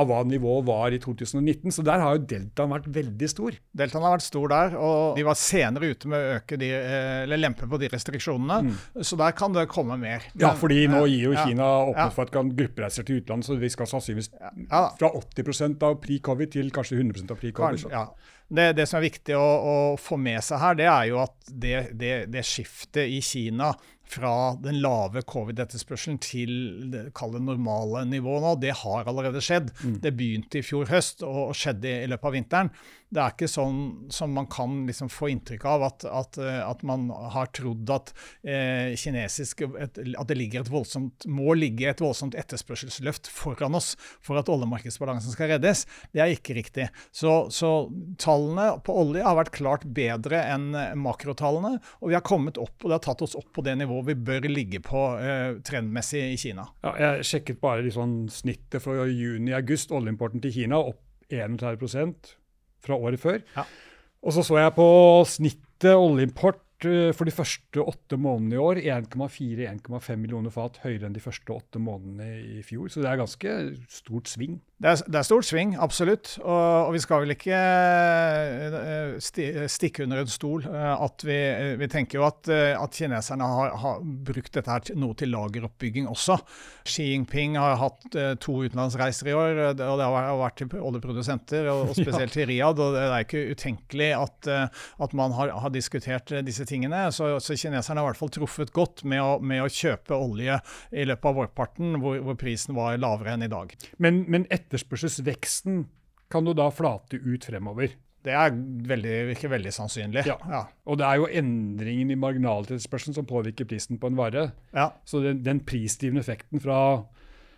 av 0.00 0.08
hva 0.08 0.22
nivået 0.24 0.64
var 0.64 0.94
i 0.94 0.98
2019. 1.02 1.72
Så 1.74 1.84
der 1.84 2.00
har 2.00 2.16
jo 2.16 2.24
deltaen 2.30 2.72
vært 2.72 2.88
veldig 2.94 3.28
stor. 3.28 3.56
Deltaen 3.76 4.06
har 4.06 4.14
vært 4.16 4.24
stor 4.24 4.48
der, 4.52 4.76
og 4.80 5.18
de 5.18 5.26
var 5.26 5.38
senere 5.38 5.92
ute 5.92 6.08
med 6.08 6.16
å 6.16 6.38
øke 6.38 6.58
de, 6.60 6.70
eh, 6.78 7.22
eller 7.26 7.42
lempe 7.42 7.68
på 7.68 7.80
de 7.80 7.90
restriksjonene. 7.92 8.70
Mm. 8.70 9.04
Så 9.04 9.18
der 9.20 9.36
kan 9.36 9.52
det 9.52 9.68
komme 9.72 9.98
mer. 10.00 10.24
Men, 10.32 10.46
ja, 10.46 10.54
fordi 10.58 10.86
nå 10.90 11.04
gir 11.10 11.28
jo 11.28 11.34
Kina 11.36 11.68
ja, 11.68 11.84
åpnet 11.90 12.04
ja. 12.06 12.10
for 12.16 12.24
at 12.24 12.34
kan 12.34 12.52
gruppereiser 12.56 13.08
til 13.08 13.20
utlandet, 13.20 13.48
så 13.48 13.58
vi 13.60 13.72
skal 13.72 13.90
sannsynligvis 13.90 14.32
ja. 14.40 14.86
fra 14.98 15.12
80 15.12 15.82
av 15.84 16.00
pre-covid 16.00 16.56
til 16.56 16.72
kanskje 16.74 17.02
100 17.02 17.28
av 17.28 17.42
pre-covid. 17.42 17.90
Ja. 17.92 18.06
Det, 18.52 18.68
det, 18.76 18.84
som 18.88 18.98
er 19.00 19.08
viktig 19.08 19.36
å, 19.38 19.40
å, 19.42 19.74
få 20.00 20.18
med 20.20 20.42
seg 20.44 20.60
her, 20.60 20.76
det 20.76 20.88
er 20.90 21.08
jo 21.08 21.22
at 21.22 21.36
det, 21.48 21.76
det, 21.96 22.12
det 22.32 22.44
skiftet 22.44 23.08
i 23.08 23.22
Kina 23.24 23.72
fra 24.12 24.54
den 24.60 24.80
lave 24.82 25.22
covid-etterspørselen 25.24 26.18
til 26.22 26.52
det, 26.92 27.06
normale 27.40 28.04
nivået 28.08 28.44
nå, 28.44 28.54
det 28.60 28.74
har 28.82 29.08
allerede 29.08 29.40
skjedd. 29.44 29.70
Mm. 29.82 30.00
Det 30.04 30.12
begynte 30.16 30.60
i 30.60 30.66
fjor 30.66 30.90
høst 30.90 31.24
og 31.26 31.54
skjedde 31.56 32.02
i 32.02 32.10
løpet 32.10 32.28
av 32.28 32.36
vinteren. 32.36 32.72
Det 33.12 33.20
er 33.20 33.34
ikke 33.34 33.48
sånn 33.50 33.80
som 34.12 34.32
man 34.32 34.46
kan 34.52 34.86
liksom 34.88 35.10
få 35.12 35.28
inntrykk 35.34 35.66
av 35.68 35.84
at, 35.84 36.06
at, 36.08 36.38
at 36.40 36.84
man 36.88 37.10
har 37.34 37.50
trodd 37.52 37.90
at 37.92 38.12
eh, 38.40 38.94
kinesisk 38.96 39.66
et, 39.68 40.00
at 40.00 40.30
det 40.30 40.38
ligger 40.38 40.64
et 40.64 40.72
voldsomt, 40.72 41.26
må 41.28 41.52
ligge 41.58 41.90
et 41.90 42.00
voldsomt 42.00 42.36
etterspørselsløft 42.40 43.28
foran 43.32 43.76
oss 43.76 43.92
for 44.24 44.40
at 44.40 44.48
oljemarkedsbalansen 44.52 45.36
skal 45.36 45.52
reddes. 45.52 45.84
Det 46.12 46.24
er 46.24 46.32
ikke 46.32 46.56
riktig. 46.56 46.88
Så, 47.12 47.34
så 47.52 47.74
tallene 48.42 48.80
på 48.84 48.94
olje 48.98 49.22
har 49.24 49.36
vært 49.38 49.52
klart 49.54 49.84
bedre 49.94 50.42
enn 50.50 50.72
makrotallene, 50.98 51.78
og 52.00 52.10
vi 52.10 52.16
har 52.16 52.24
kommet 52.24 52.58
opp, 52.58 52.76
og 52.82 52.90
det 52.90 52.98
har 52.98 53.04
tatt 53.04 53.22
oss 53.22 53.36
opp 53.38 53.52
på 53.54 53.64
det 53.64 53.76
nivået 53.78 54.10
vi 54.12 54.14
bør 54.14 54.48
ligge 54.50 54.82
på 54.82 55.04
eh, 55.20 55.60
trendmessig 55.64 56.24
i 56.32 56.38
Kina. 56.40 56.66
Ja, 56.82 56.94
jeg 56.98 57.28
sjekket 57.28 57.60
bare 57.62 57.84
liksom 57.86 58.28
snittet 58.32 58.82
fra 58.82 59.06
juni-august, 59.06 59.92
oljeimporten 59.92 60.42
til 60.42 60.54
Kina 60.54 60.80
opp 60.80 61.02
31% 61.32 62.34
fra 62.82 62.98
året 62.98 63.22
før. 63.22 63.40
Ja. 63.56 63.66
Og 64.22 64.34
så 64.34 64.44
så 64.46 64.58
jeg 64.60 64.74
på 64.76 64.88
snittet 65.26 65.96
oljeimport 65.96 66.86
eh, 66.86 67.10
for 67.14 67.28
de 67.28 67.34
første 67.34 67.82
åtte 67.82 68.18
månedene 68.20 68.58
i 68.58 68.62
år 68.62 68.82
1,4-1,5 68.82 70.18
millioner 70.18 70.54
fat 70.54 70.82
høyere 70.84 71.08
enn 71.08 71.16
de 71.16 71.22
første 71.22 71.54
åtte 71.54 71.82
månedene 71.82 72.58
i 72.58 72.66
fjor. 72.66 72.90
Så 72.90 73.02
det 73.02 73.10
er 73.10 73.22
ganske 73.22 73.56
stort 73.90 74.30
sving. 74.30 74.60
Det 74.82 74.90
er, 74.90 75.02
det 75.06 75.18
er, 75.20 75.26
stort 75.26 75.46
sving, 75.46 75.76
absolutt. 75.78 76.32
Og, 76.42 76.88
og, 76.88 76.88
vi 76.96 77.00
skal 77.04 77.22
vel 77.22 77.32
ikke 77.36 77.54
eh, 77.54 79.12
sti, 79.22 79.44
stikke 79.70 80.02
under 80.08 80.24
en 80.24 80.30
stol 80.30 80.64
eh, 80.66 81.04
at 81.06 81.22
vi, 81.22 81.36
vi 81.78 81.88
tenker 81.90 82.18
jo 82.18 82.24
at, 82.26 82.50
eh, 82.50 82.74
at 82.74 82.98
kineserne 82.98 83.46
har, 83.46 83.76
har, 83.78 84.00
brukt 84.02 84.50
dette 84.56 84.72
her 84.72 84.98
noe 84.98 85.14
til 85.18 85.30
lageroppbygging 85.30 86.08
også. 86.10 86.34
Xi 86.82 87.12
Jinping 87.12 87.54
har 87.60 87.76
hatt 87.78 88.16
to 88.42 88.56
utenlandsreiser 88.64 89.30
i 89.30 89.36
år, 89.38 89.60
og 89.70 89.78
det 89.78 89.86
har 89.86 90.40
vært 90.40 90.58
til 90.58 90.74
oljeprodusenter, 90.74 91.70
og, 91.70 91.92
og 91.92 91.94
spesielt 92.00 92.34
til 92.34 92.48
Riyadh. 92.50 92.82
og 92.82 92.98
Det 92.98 93.04
er 93.06 93.26
ikke 93.26 93.44
utenkelig 93.54 94.10
at, 94.18 94.50
at 95.06 95.14
man 95.18 95.36
har, 95.38 95.54
har, 95.62 95.70
diskutert 95.72 96.34
disse 96.42 96.66
tingene. 96.66 97.04
Så, 97.14 97.30
så, 97.38 97.54
kineserne 97.54 98.02
har 98.02 98.08
i 98.08 98.10
hvert 98.10 98.18
fall 98.18 98.34
truffet 98.34 98.74
godt 98.74 99.04
med 99.06 99.22
å, 99.22 99.38
med 99.38 99.62
å 99.62 99.70
kjøpe 99.70 100.18
olje 100.18 100.58
i 100.90 101.06
løpet 101.06 101.30
av 101.30 101.38
vårparten, 101.38 102.00
hvor, 102.02 102.18
hvor 102.26 102.38
prisen 102.40 102.74
var 102.78 102.98
lavere 102.98 103.36
enn 103.36 103.46
i 103.46 103.52
dag. 103.52 103.76
Men, 104.02 104.24
men 104.26 104.48
etter 104.50 104.71
etterspørselsveksten 104.72 105.84
kan 106.32 106.48
jo 106.48 106.56
da 106.56 106.70
flate 106.72 107.20
ut 107.20 107.44
fremover. 107.44 107.92
Det 108.22 108.34
er 108.38 108.52
veldig, 108.88 109.14
ikke 109.34 109.50
veldig 109.50 109.72
sannsynlig. 109.74 110.22
Ja. 110.28 110.36
ja. 110.48 110.62
Og 110.86 110.98
det 111.00 111.06
er 111.08 111.18
jo 111.18 111.26
endringen 111.26 112.12
i 112.14 112.18
marginaletterspørselen 112.22 113.16
som 113.18 113.26
påvirker 113.26 113.66
prisen 113.68 113.98
på 114.00 114.12
en 114.12 114.18
vare. 114.18 114.46
Ja. 114.70 114.92
Så 115.04 115.20
den, 115.24 115.42
den 115.44 115.60
prisdrivende 115.66 116.22
effekten 116.22 116.62
fra 116.62 116.78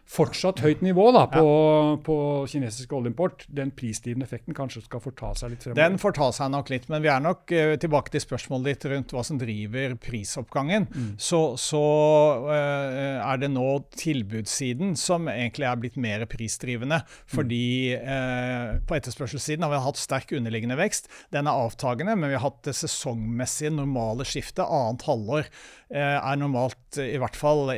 fortsatt 0.04 0.60
høyt 0.60 0.82
nivå 0.84 1.06
da, 1.14 1.24
på, 1.32 1.42
ja. 1.42 1.96
på 2.04 2.16
kinesisk 2.50 2.92
oljeimport, 2.96 3.46
den 3.48 3.70
prisdrivende 3.74 4.26
effekten 4.28 4.56
kanskje 4.56 4.84
skal 4.84 5.00
forta 5.02 5.32
seg 5.38 5.54
litt 5.54 5.64
fremover? 5.64 5.80
Den 5.80 6.00
fortar 6.00 6.34
seg 6.36 6.50
nok 6.52 6.72
litt, 6.72 6.88
men 6.92 7.02
vi 7.04 7.10
er 7.10 7.22
nok 7.24 7.54
uh, 7.54 7.74
tilbake 7.80 8.12
til 8.12 8.22
spørsmålet 8.22 8.68
ditt 8.68 8.86
rundt 8.92 9.14
hva 9.16 9.24
som 9.26 9.40
driver 9.40 9.96
prisoppgangen. 10.04 10.86
Mm. 10.92 11.08
Så, 11.16 11.40
så 11.60 11.82
uh, 12.44 13.24
er 13.24 13.40
det 13.40 13.50
nå 13.54 13.68
tilbudssiden 13.96 14.92
som 15.00 15.30
egentlig 15.32 15.68
er 15.70 15.80
blitt 15.80 15.96
mer 16.00 16.26
prisdrivende. 16.30 17.00
Fordi 17.32 17.96
uh, 17.96 18.76
på 18.84 18.98
etterspørselssiden 18.98 19.64
har 19.64 19.72
vi 19.72 19.82
hatt 19.86 20.02
sterk 20.02 20.36
underliggende 20.36 20.78
vekst. 20.78 21.08
Den 21.34 21.48
er 21.48 21.64
avtagende, 21.64 22.18
men 22.18 22.28
vi 22.28 22.38
har 22.38 22.44
hatt 22.44 22.60
det 22.68 22.76
sesongmessige 22.76 23.72
normale 23.72 24.28
skiftet. 24.28 24.66
Annet 24.68 25.08
halvår 25.08 25.48
er 25.94 26.38
normalt 26.40 26.96
i 26.98 27.18
hvert 27.20 27.36
fall 27.38 27.68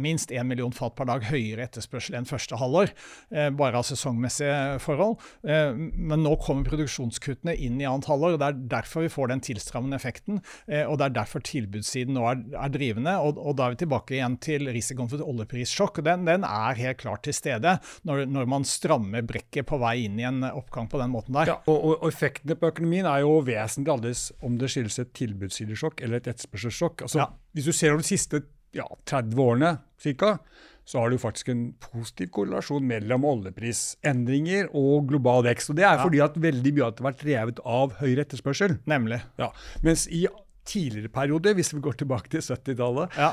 minst 0.00 0.32
1 0.34 0.48
million 0.48 0.72
fat 0.74 0.96
per 0.98 1.06
dag 1.06 1.26
høyere 1.28 1.68
etterspørsel 1.70 2.18
enn 2.18 2.28
første 2.28 2.58
halvår, 2.60 2.92
eh, 3.32 3.48
bare 3.54 3.80
av 3.80 3.86
sesongmessige 3.88 4.80
forhold. 4.82 5.18
Eh, 5.46 5.72
men 5.74 6.24
nå 6.24 6.36
kommer 6.42 6.68
produksjonskuttene 6.68 7.54
inn 7.56 7.80
i 7.80 7.88
annet 7.88 8.08
halvår. 8.10 8.34
og 8.34 8.42
Det 8.42 8.48
er 8.48 8.60
derfor 8.76 9.06
vi 9.06 9.12
får 9.12 9.32
den 9.32 9.44
tilstrammende 9.46 9.96
effekten. 9.96 10.42
Eh, 10.66 10.84
og 10.84 10.98
det 10.98 11.08
er 11.08 11.16
derfor 11.20 11.44
tilbudssiden 11.46 12.14
nå 12.16 12.26
er, 12.30 12.42
er 12.58 12.74
drivende. 12.74 13.16
Og, 13.18 13.38
og, 13.38 13.56
da 13.56 13.66
er 13.66 13.76
vi 13.76 13.82
tilbake 13.84 14.16
igjen 14.18 14.38
til 14.42 14.68
risikoen 14.68 15.10
for 15.10 15.20
et 15.20 15.26
oljeprissjokk. 15.26 16.02
Den, 16.06 16.26
den 16.28 16.46
er 16.46 16.78
helt 16.80 17.00
klart 17.02 17.24
til 17.26 17.36
stede 17.36 17.78
når, 18.08 18.26
når, 18.26 18.48
man 18.50 18.66
strammer 18.66 19.24
brekket 19.26 19.68
på 19.68 19.78
vei 19.80 20.06
inn 20.06 20.18
i 20.20 20.26
en 20.26 20.42
oppgang 20.50 20.88
på 20.90 21.00
den 21.00 21.12
måten 21.12 21.36
der. 21.36 21.54
Ja, 21.54 21.58
og, 21.70 22.00
og 22.02 22.08
effektene 22.08 22.56
på 22.58 22.72
økonomien 22.72 23.08
er 23.08 23.22
jo 23.24 23.38
vesentlig 23.46 23.94
annerledes 23.94 24.30
om 24.46 24.56
det 24.60 24.70
skyldes 24.72 24.98
et 25.02 25.12
tilbudssidesjokk 25.18 26.02
eller 26.04 26.20
et 26.20 26.30
etterspørselssjokk. 26.32 27.06
Altså, 27.06 27.22
ja. 27.22 27.28
Hvis 27.54 27.68
du 27.68 27.76
ser 27.76 27.94
over 27.94 28.02
de 28.02 28.10
siste 28.10 28.42
ja, 28.76 28.86
30 29.10 29.42
årene 29.42 29.76
cirka, 30.00 30.38
så 30.90 30.98
har 30.98 31.12
du 31.12 31.20
faktisk 31.22 31.52
en 31.52 31.64
positiv 31.84 32.32
korrelasjon 32.34 32.86
mellom 32.86 33.26
oljeprisendringer 33.30 34.72
og 34.74 35.06
global 35.12 35.44
vekst. 35.46 35.70
Og 35.70 35.78
Det 35.78 35.86
er 35.86 36.02
fordi 36.02 36.22
at 36.24 36.38
veldig 36.42 36.72
mye 36.74 36.88
har 36.88 37.04
vært 37.06 37.26
revet 37.28 37.60
av 37.62 37.94
høyere 38.00 38.26
etterspørsel. 38.26 38.80
Nemlig. 38.90 39.20
Ja. 39.38 39.52
Mens 39.86 40.08
i 40.10 40.24
tidligere 40.66 41.08
periode, 41.12 41.54
hvis 41.56 41.72
vi 41.74 41.80
går 41.82 41.96
tilbake 42.00 42.30
til 42.32 42.42
70-tallet, 42.44 43.16
ja. 43.18 43.30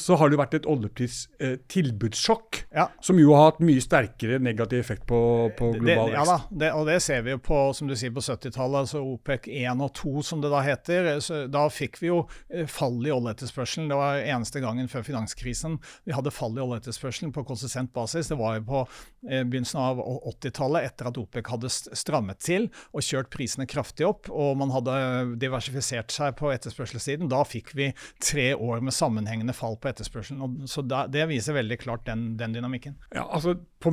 så 0.00 0.16
har 0.20 0.30
det 0.30 0.38
vært 0.40 0.56
et 0.58 0.66
oljepristilbudssjokk, 0.68 2.58
eh, 2.60 2.78
ja. 2.80 2.86
som 3.04 3.18
jo 3.20 3.34
har 3.36 3.52
hatt 3.52 3.60
mye 3.64 3.82
sterkere 3.82 4.40
negativ 4.42 4.82
effekt 4.82 5.06
på, 5.08 5.20
på 5.58 5.70
global 5.78 6.10
vekst. 6.10 6.18
Ja 6.18 6.24
da, 6.28 6.38
det, 6.50 6.70
og 6.76 6.88
det 6.90 6.98
ser 7.04 7.24
vi 7.26 7.34
jo 7.34 7.40
på 7.44 7.60
som 7.76 7.90
du 7.90 7.94
sier, 7.98 8.12
på 8.14 8.24
70-tallet, 8.24 8.84
altså 8.84 9.02
OPEC 9.04 9.48
1 9.64 9.84
og 9.84 9.92
2 10.00 10.24
som 10.26 10.42
det 10.44 10.50
da 10.52 10.60
heter. 10.66 11.10
Da 11.52 11.64
fikk 11.72 12.00
vi 12.02 12.10
jo 12.10 12.20
eh, 12.50 12.66
fall 12.70 12.98
i 13.06 13.14
oljeetterspørselen. 13.14 13.88
Det 13.92 14.00
var 14.00 14.20
eneste 14.22 14.62
gangen 14.64 14.90
før 14.90 15.06
finanskrisen 15.06 15.78
vi 16.04 16.14
hadde 16.16 16.34
fall 16.34 16.58
i 16.58 16.64
oljeetterspørselen 16.64 17.32
på 17.34 17.46
konsistent 17.48 17.94
basis. 17.96 18.30
Det 18.32 18.38
var 18.40 18.58
jo 18.58 18.66
på 18.68 18.84
eh, 19.30 19.44
begynnelsen 19.46 19.80
av 19.80 20.02
80-tallet, 20.34 20.90
etter 20.90 21.10
at 21.10 21.20
OPEC 21.20 21.52
hadde 21.54 21.72
strammet 21.72 22.42
til 22.44 22.68
og 22.92 23.04
kjørt 23.04 23.30
prisene 23.32 23.68
kraftig 23.70 24.06
opp, 24.08 24.28
og 24.32 24.58
man 24.60 24.72
hadde 24.74 24.94
diversifisert 25.40 26.12
seg 26.14 26.36
på 26.38 26.50
etterspørselen 26.52 26.63
etterspørselssiden. 26.64 27.30
Da 27.30 27.42
fikk 27.46 27.72
vi 27.76 27.90
tre 28.22 28.50
år 28.56 28.82
med 28.84 28.96
sammenhengende 28.96 29.54
fall 29.56 29.76
på 29.80 29.90
etterspørselen. 29.92 30.64
så 30.70 30.82
Det 30.82 31.28
viser 31.30 31.58
veldig 31.58 31.78
klart 31.80 32.06
den, 32.08 32.36
den 32.40 32.56
dynamikken. 32.56 32.96
Ja, 33.14 33.28
altså 33.28 33.56
På, 33.80 33.92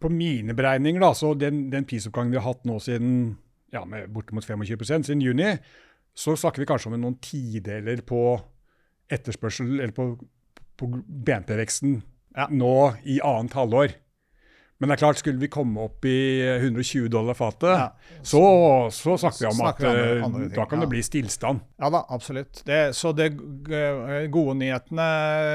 på 0.00 0.08
mine 0.08 0.54
beregninger, 0.54 1.02
da, 1.02 1.12
så 1.14 1.34
den, 1.34 1.66
den 1.70 1.86
prisoppgangen 1.88 2.32
vi 2.32 2.38
har 2.38 2.46
hatt 2.46 2.64
nå 2.68 2.78
siden 2.82 3.36
ja, 3.72 3.84
med 3.88 4.10
bortimot 4.12 4.46
25% 4.46 5.08
siden 5.08 5.24
juni, 5.24 5.56
så 6.14 6.36
snakker 6.36 6.62
vi 6.62 6.68
kanskje 6.68 6.92
om 6.92 7.00
noen 7.00 7.18
tideler 7.24 8.02
på 8.06 8.22
etterspørsel, 9.12 9.80
eller 9.80 9.94
på, 9.96 10.12
på 10.78 10.88
BNP-veksten 10.92 12.00
ja. 12.36 12.48
nå 12.52 12.74
i 13.08 13.18
annet 13.24 13.56
halvår. 13.56 13.96
Men 14.82 14.90
det 14.90 14.96
er 14.96 15.00
klart, 15.04 15.18
skulle 15.20 15.38
vi 15.38 15.46
komme 15.46 15.84
opp 15.86 16.02
i 16.10 16.42
120 16.42 17.04
dollar 17.06 17.36
fatet, 17.38 17.70
ja. 17.70 18.16
så, 18.26 18.40
så, 18.90 19.12
snakker 19.14 19.44
vi 19.44 19.50
om 19.52 19.60
at 19.68 19.78
vi 19.78 19.90
ting, 19.94 20.48
da 20.56 20.64
kan 20.66 20.80
det 20.82 20.88
bli 20.90 21.02
stillstand. 21.06 21.60
Ja 21.78 21.90
da, 21.94 22.00
absolutt. 22.10 22.64
Det, 22.66 22.80
så 22.98 23.12
de 23.14 23.28
gode 24.34 24.56
nyhetene, 24.58 25.06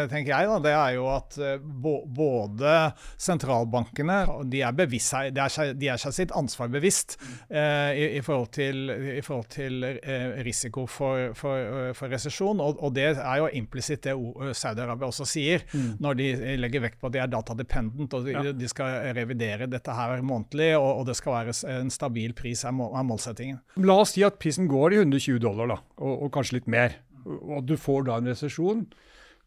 tenker 0.07 0.31
jeg, 0.31 0.47
da, 0.47 0.61
det 0.63 0.71
er 0.77 0.93
jo 0.95 1.09
at 1.11 1.35
eh, 1.43 1.57
både 1.59 2.75
sentralbankene 3.19 4.21
de 4.47 4.61
er, 4.63 4.77
bevisst, 4.79 5.17
de 5.35 5.43
er, 5.43 5.51
seg, 5.51 5.73
de 5.75 5.91
er 5.91 5.99
seg 5.99 6.15
sitt 6.15 6.31
ansvar 6.31 6.71
bevisst 6.71 7.17
eh, 7.19 7.99
i, 7.99 8.07
i, 8.21 8.23
forhold 8.23 8.53
til, 8.55 8.87
i 9.17 9.25
forhold 9.27 9.51
til 9.57 9.89
eh, 9.89 10.39
risiko 10.47 10.85
for, 10.87 11.35
for, 11.35 11.91
for 11.99 12.15
resesjon. 12.15 12.63
Og, 12.63 12.79
og, 12.79 12.95
det 12.95 13.09
er 13.11 13.43
jo 13.43 13.51
implisitt 13.59 14.07
det 14.07 14.15
Saudi-Arabia 14.55 15.11
også 15.11 15.27
sier, 15.27 15.67
mm. 15.75 15.99
når 15.99 16.21
de 16.23 16.31
legger 16.63 16.87
vekt 16.87 17.03
på 17.03 17.11
at 17.11 17.19
de 17.19 17.23
er 17.25 17.35
datadependent 17.35 18.15
og 18.15 18.23
de, 18.23 18.39
ja. 18.39 18.55
de 18.55 18.71
skal 18.71 19.16
revidere 19.17 19.67
dette 19.71 19.95
her 19.97 20.21
månedlig, 20.25 20.71
og, 20.77 21.01
og 21.01 21.09
det 21.09 21.17
skal 21.19 21.35
være 21.39 21.57
en 21.73 21.91
stabil 21.93 22.35
pris, 22.37 22.63
er, 22.65 22.75
må, 22.75 22.91
er, 22.93 23.05
målsettingen. 23.07 23.59
La 23.83 23.97
oss 24.03 24.15
si 24.15 24.23
at 24.27 24.39
prisen 24.41 24.69
går 24.71 24.95
i 24.95 25.01
120 25.03 25.41
dollar, 25.43 25.73
da, 25.73 25.81
og, 25.99 26.13
og 26.27 26.31
kanskje 26.37 26.59
litt 26.59 26.71
mer. 26.71 26.99
Og 27.27 27.57
at 27.59 27.67
du 27.67 27.75
får 27.81 28.07
da 28.07 28.21
en 28.21 28.29
resesjon. 28.31 28.85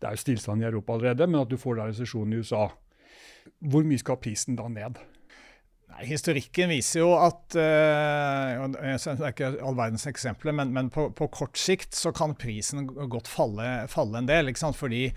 Det 0.01 0.09
er 0.09 0.17
jo 0.17 0.25
stillstand 0.25 0.65
i 0.65 0.69
Europa 0.69 0.97
allerede, 0.97 1.29
men 1.29 1.43
at 1.43 1.53
du 1.53 1.57
får 1.61 1.79
da 1.79 1.89
resesjon 1.91 2.33
i 2.33 2.43
USA. 2.43 2.67
Hvor 3.61 3.87
mye 3.87 4.01
skal 4.01 4.21
prisen 4.21 4.57
da 4.59 4.69
ned? 4.73 5.01
Nei, 5.91 6.07
Historikken 6.09 6.71
viser 6.71 7.03
jo 7.03 7.11
at 7.19 7.57
uh, 7.59 8.63
Det 8.71 9.17
er 9.17 9.33
ikke 9.33 9.53
all 9.59 9.77
verdens 9.79 10.07
eksempler, 10.09 10.55
men, 10.57 10.73
men 10.77 10.91
på, 10.93 11.09
på, 11.17 11.29
kort 11.35 11.59
sikt 11.61 11.97
så 11.99 12.13
kan 12.17 12.37
prisen 12.39 12.87
godt 12.87 13.29
falle, 13.29 13.89
falle 13.91 14.23
en 14.23 14.31
del. 14.31 14.51
ikke 14.51 14.63
sant? 14.63 14.79
Fordi 14.79 15.09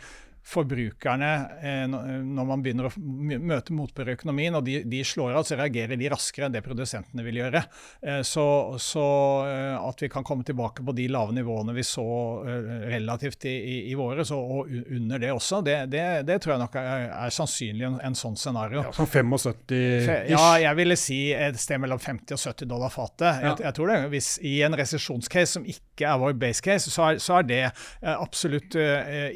forbrukerne, 0.43 1.49
eh, 1.61 1.83
når 1.87 2.47
man 2.47 2.63
begynner 2.63 2.89
å 2.89 2.91
møte 2.99 3.73
motbør 3.75 4.11
i 4.11 4.15
økonomien, 4.17 4.57
og 4.57 4.65
de, 4.67 4.81
de, 4.89 4.99
slår 5.07 5.37
av, 5.39 5.45
så 5.47 5.55
reagerer 5.55 5.95
de 5.99 6.09
raskere 6.11 6.49
enn 6.49 6.55
det 6.55 6.61
produsentene 6.65 7.23
vil 7.23 7.39
gjøre. 7.39 7.61
Eh, 8.03 8.19
så, 8.27 8.45
så, 8.81 9.05
eh, 9.47 9.77
at 9.79 10.03
vi 10.03 10.09
kan 10.11 10.27
komme 10.27 10.43
tilbake 10.43 10.83
på 10.83 10.95
de 10.97 11.07
lave 11.11 11.35
nivåene 11.35 11.75
vi 11.75 11.85
så 11.87 12.03
relativt 12.43 13.47
i, 13.47 13.53
i, 13.55 13.77
i 13.91 13.95
våres, 13.97 14.33
og, 14.35 14.67
under 14.67 15.21
det 15.23 15.31
også, 15.31 15.61
det, 15.63 15.77
det, 15.93 16.03
det, 16.27 16.37
tror 16.43 16.55
jeg 16.55 16.63
nok 16.65 16.75
er, 16.81 17.07
er 17.15 17.33
sannsynlig 17.33 17.87
en, 17.87 17.97
en, 18.03 18.17
sånn 18.17 18.35
scenario. 18.39 18.83
Ja, 18.83 18.93
Sånn 18.93 19.09
75-ish? 19.09 20.33
Ja, 20.33 20.43
jeg 20.59 20.79
ville 20.81 20.99
si 20.99 21.21
et 21.33 21.59
sted 21.61 21.79
mellom 21.81 22.01
50 22.03 22.35
og 22.35 22.43
70 22.43 22.69
dollar 22.69 22.91
fatet. 22.93 23.29
Ja. 23.29 23.53
Jeg, 23.53 23.63
jeg, 23.63 23.77
tror 23.79 23.93
det. 23.93 23.99
Hvis 24.11 24.29
I 24.43 24.57
en 24.67 24.75
resesjonscase 24.77 25.55
som 25.55 25.67
ikke 25.69 26.09
er 26.09 26.19
vår 26.19 26.35
base 26.41 26.63
case, 26.65 26.91
så 26.91 27.07
er, 27.07 27.23
så 27.23 27.39
er 27.39 27.47
det 27.47 27.63
absolutt 28.11 28.75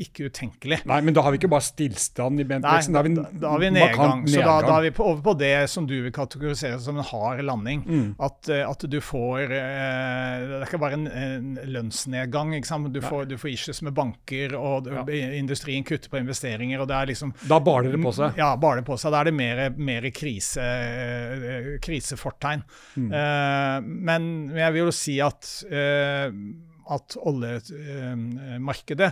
ikke 0.03 0.27
utenkelig. 0.27 0.81
Nei, 0.89 0.96
Nei, 0.97 1.03
men 1.05 1.13
da 1.13 1.21
har 1.21 1.33
vi 1.33 1.37
ikke 1.37 1.49
bare 1.51 1.65
stillstand 1.65 2.41
i 2.41 2.45
BNP-veksten, 2.47 2.95
da, 2.95 3.03
da, 3.05 3.25
da, 3.29 3.51
har 3.53 3.61
vi 3.61 3.69
nedgang. 3.75 4.23
Så 4.25 4.41
da, 4.41 4.55
da, 4.65 4.77
er 4.79 4.87
vi 4.87 4.91
over 5.03 5.19
på 5.27 5.33
det 5.37 5.53
som 5.69 5.85
du 5.89 5.93
vil 6.07 6.13
kategorisere 6.15 6.79
som 6.81 6.97
en 6.97 7.05
hard 7.05 7.43
landing. 7.45 7.83
Mm. 7.85 8.07
At, 8.23 8.49
eh, 8.49 8.63
at, 8.65 8.85
du 8.87 8.97
får 9.03 9.43
eh, 9.43 10.45
Det 10.47 10.57
er 10.57 10.65
ikke 10.65 10.81
bare 10.81 10.97
en, 10.97 11.05
en 11.07 11.51
lønnsnedgang. 11.75 12.55
Du 12.93 13.01
får, 13.03 13.27
du, 13.29 13.37
får, 13.37 13.51
issues 13.53 13.83
med 13.85 13.93
banker, 13.97 14.55
og 14.57 14.89
ja. 14.89 15.05
industrien 15.37 15.85
kutter 15.85 16.09
på 16.09 16.21
investeringer. 16.21 16.81
og 16.81 16.89
det 16.89 16.97
er 16.97 17.11
liksom... 17.11 17.35
Da 17.49 17.61
baler 17.63 17.93
det 17.93 18.01
på 18.01 18.15
seg? 18.17 18.39
Ja, 18.41 18.55
baler 18.57 18.81
det 18.81 18.87
på 18.89 18.97
seg. 18.97 19.13
Da 19.13 19.21
er 19.21 19.29
det 19.29 19.35
mer, 19.37 19.63
mer 19.77 20.09
krise, 20.15 20.65
eh, 20.65 21.69
krisefortegn. 21.83 22.65
Mm. 22.97 23.11
Uh, 23.13 23.77
men 24.09 24.31
jeg 24.57 24.73
vil 24.73 24.87
jo 24.87 24.95
si 24.95 25.19
at 25.23 25.51
uh, 25.69 26.33
at 26.93 27.17
oljemarkedet 27.19 29.09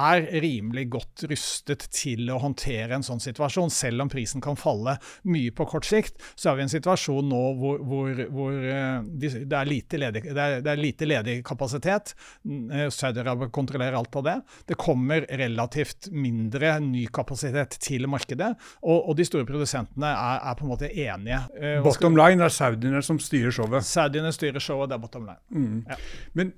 er 0.00 0.26
rimelig 0.42 0.86
godt 0.94 1.24
rustet 1.30 1.86
til 1.94 2.30
å 2.30 2.38
håndtere 2.42 2.96
en 2.96 3.06
sånn 3.06 3.22
situasjon. 3.22 3.72
Selv 3.74 4.04
om 4.04 4.10
prisen 4.12 4.42
kan 4.44 4.58
falle 4.58 4.96
mye 5.28 5.52
på 5.54 5.66
kort 5.70 5.88
sikt, 5.88 6.20
så 6.34 6.50
er 6.50 6.58
vi 6.58 6.64
i 6.64 6.68
en 6.68 6.72
situasjon 6.72 7.28
nå 7.30 7.42
hvor, 7.60 7.82
hvor, 7.86 8.22
hvor 8.30 8.52
eh, 8.54 9.00
det, 9.20 9.32
er 9.46 9.70
ledig, 9.70 9.88
det, 9.90 10.30
er, 10.34 10.60
det, 10.62 10.70
er 10.70 10.80
lite 10.80 11.08
ledig, 11.08 11.36
kapasitet. 11.46 12.14
Eh, 12.46 12.88
Saudi-Arabia 12.94 13.50
kontrollerer 13.54 13.98
alt 13.98 14.20
av 14.20 14.26
det. 14.26 14.36
Det 14.70 14.78
kommer 14.80 15.26
relativt 15.40 16.10
mindre 16.12 16.76
ny 16.84 17.06
kapasitet 17.12 17.78
til 17.82 18.06
markedet, 18.10 18.52
og, 18.82 19.10
og 19.10 19.16
de 19.18 19.26
store 19.26 19.48
produsentene 19.48 20.10
er, 20.10 20.42
er, 20.50 20.58
på 20.58 20.66
en 20.66 20.72
måte 20.72 20.90
enige. 20.90 21.42
Eh, 21.58 21.78
bottom 21.84 22.18
line 22.18 22.46
er 22.46 22.54
saudiene 22.54 23.02
som 23.04 23.20
styrer 23.22 23.54
showet? 23.54 23.86
Saudiene 23.86 24.32
styrer 24.34 24.62
showet, 24.62 24.90
det 24.90 24.98
er 24.98 25.02
bottom 25.02 25.28
line. 25.28 25.40
Mm. 25.50 25.80
Ja. 25.90 25.98
Men 26.38 26.54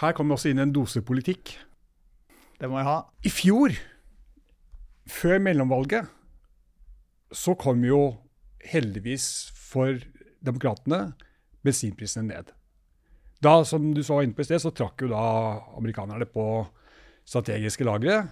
her 0.00 0.14
kommer 0.16 0.36
også 0.36 0.50
inn 0.50 0.62
en 0.62 0.74
dosepolitikk. 0.74 1.54
Det 2.60 2.70
må 2.70 2.80
jeg 2.80 2.88
ha. 2.88 2.98
I 3.26 3.32
fjor, 3.32 3.74
før 5.10 5.40
mellomvalget, 5.42 6.10
så 7.34 7.56
kom 7.58 7.82
jo 7.84 8.02
heldigvis 8.64 9.26
for 9.58 9.98
demokratene 10.44 11.14
bensinprisene 11.64 12.28
ned. 12.30 12.52
Da, 13.44 13.58
som 13.68 13.90
du 13.92 14.00
så 14.04 14.22
inne 14.22 14.36
på 14.36 14.44
i 14.44 14.48
sted, 14.48 14.62
så 14.62 14.72
trakk 14.72 15.04
jo 15.04 15.10
da 15.12 15.24
amerikanerne 15.76 16.28
på 16.30 16.46
strategiske 17.28 17.84
lagre, 17.84 18.22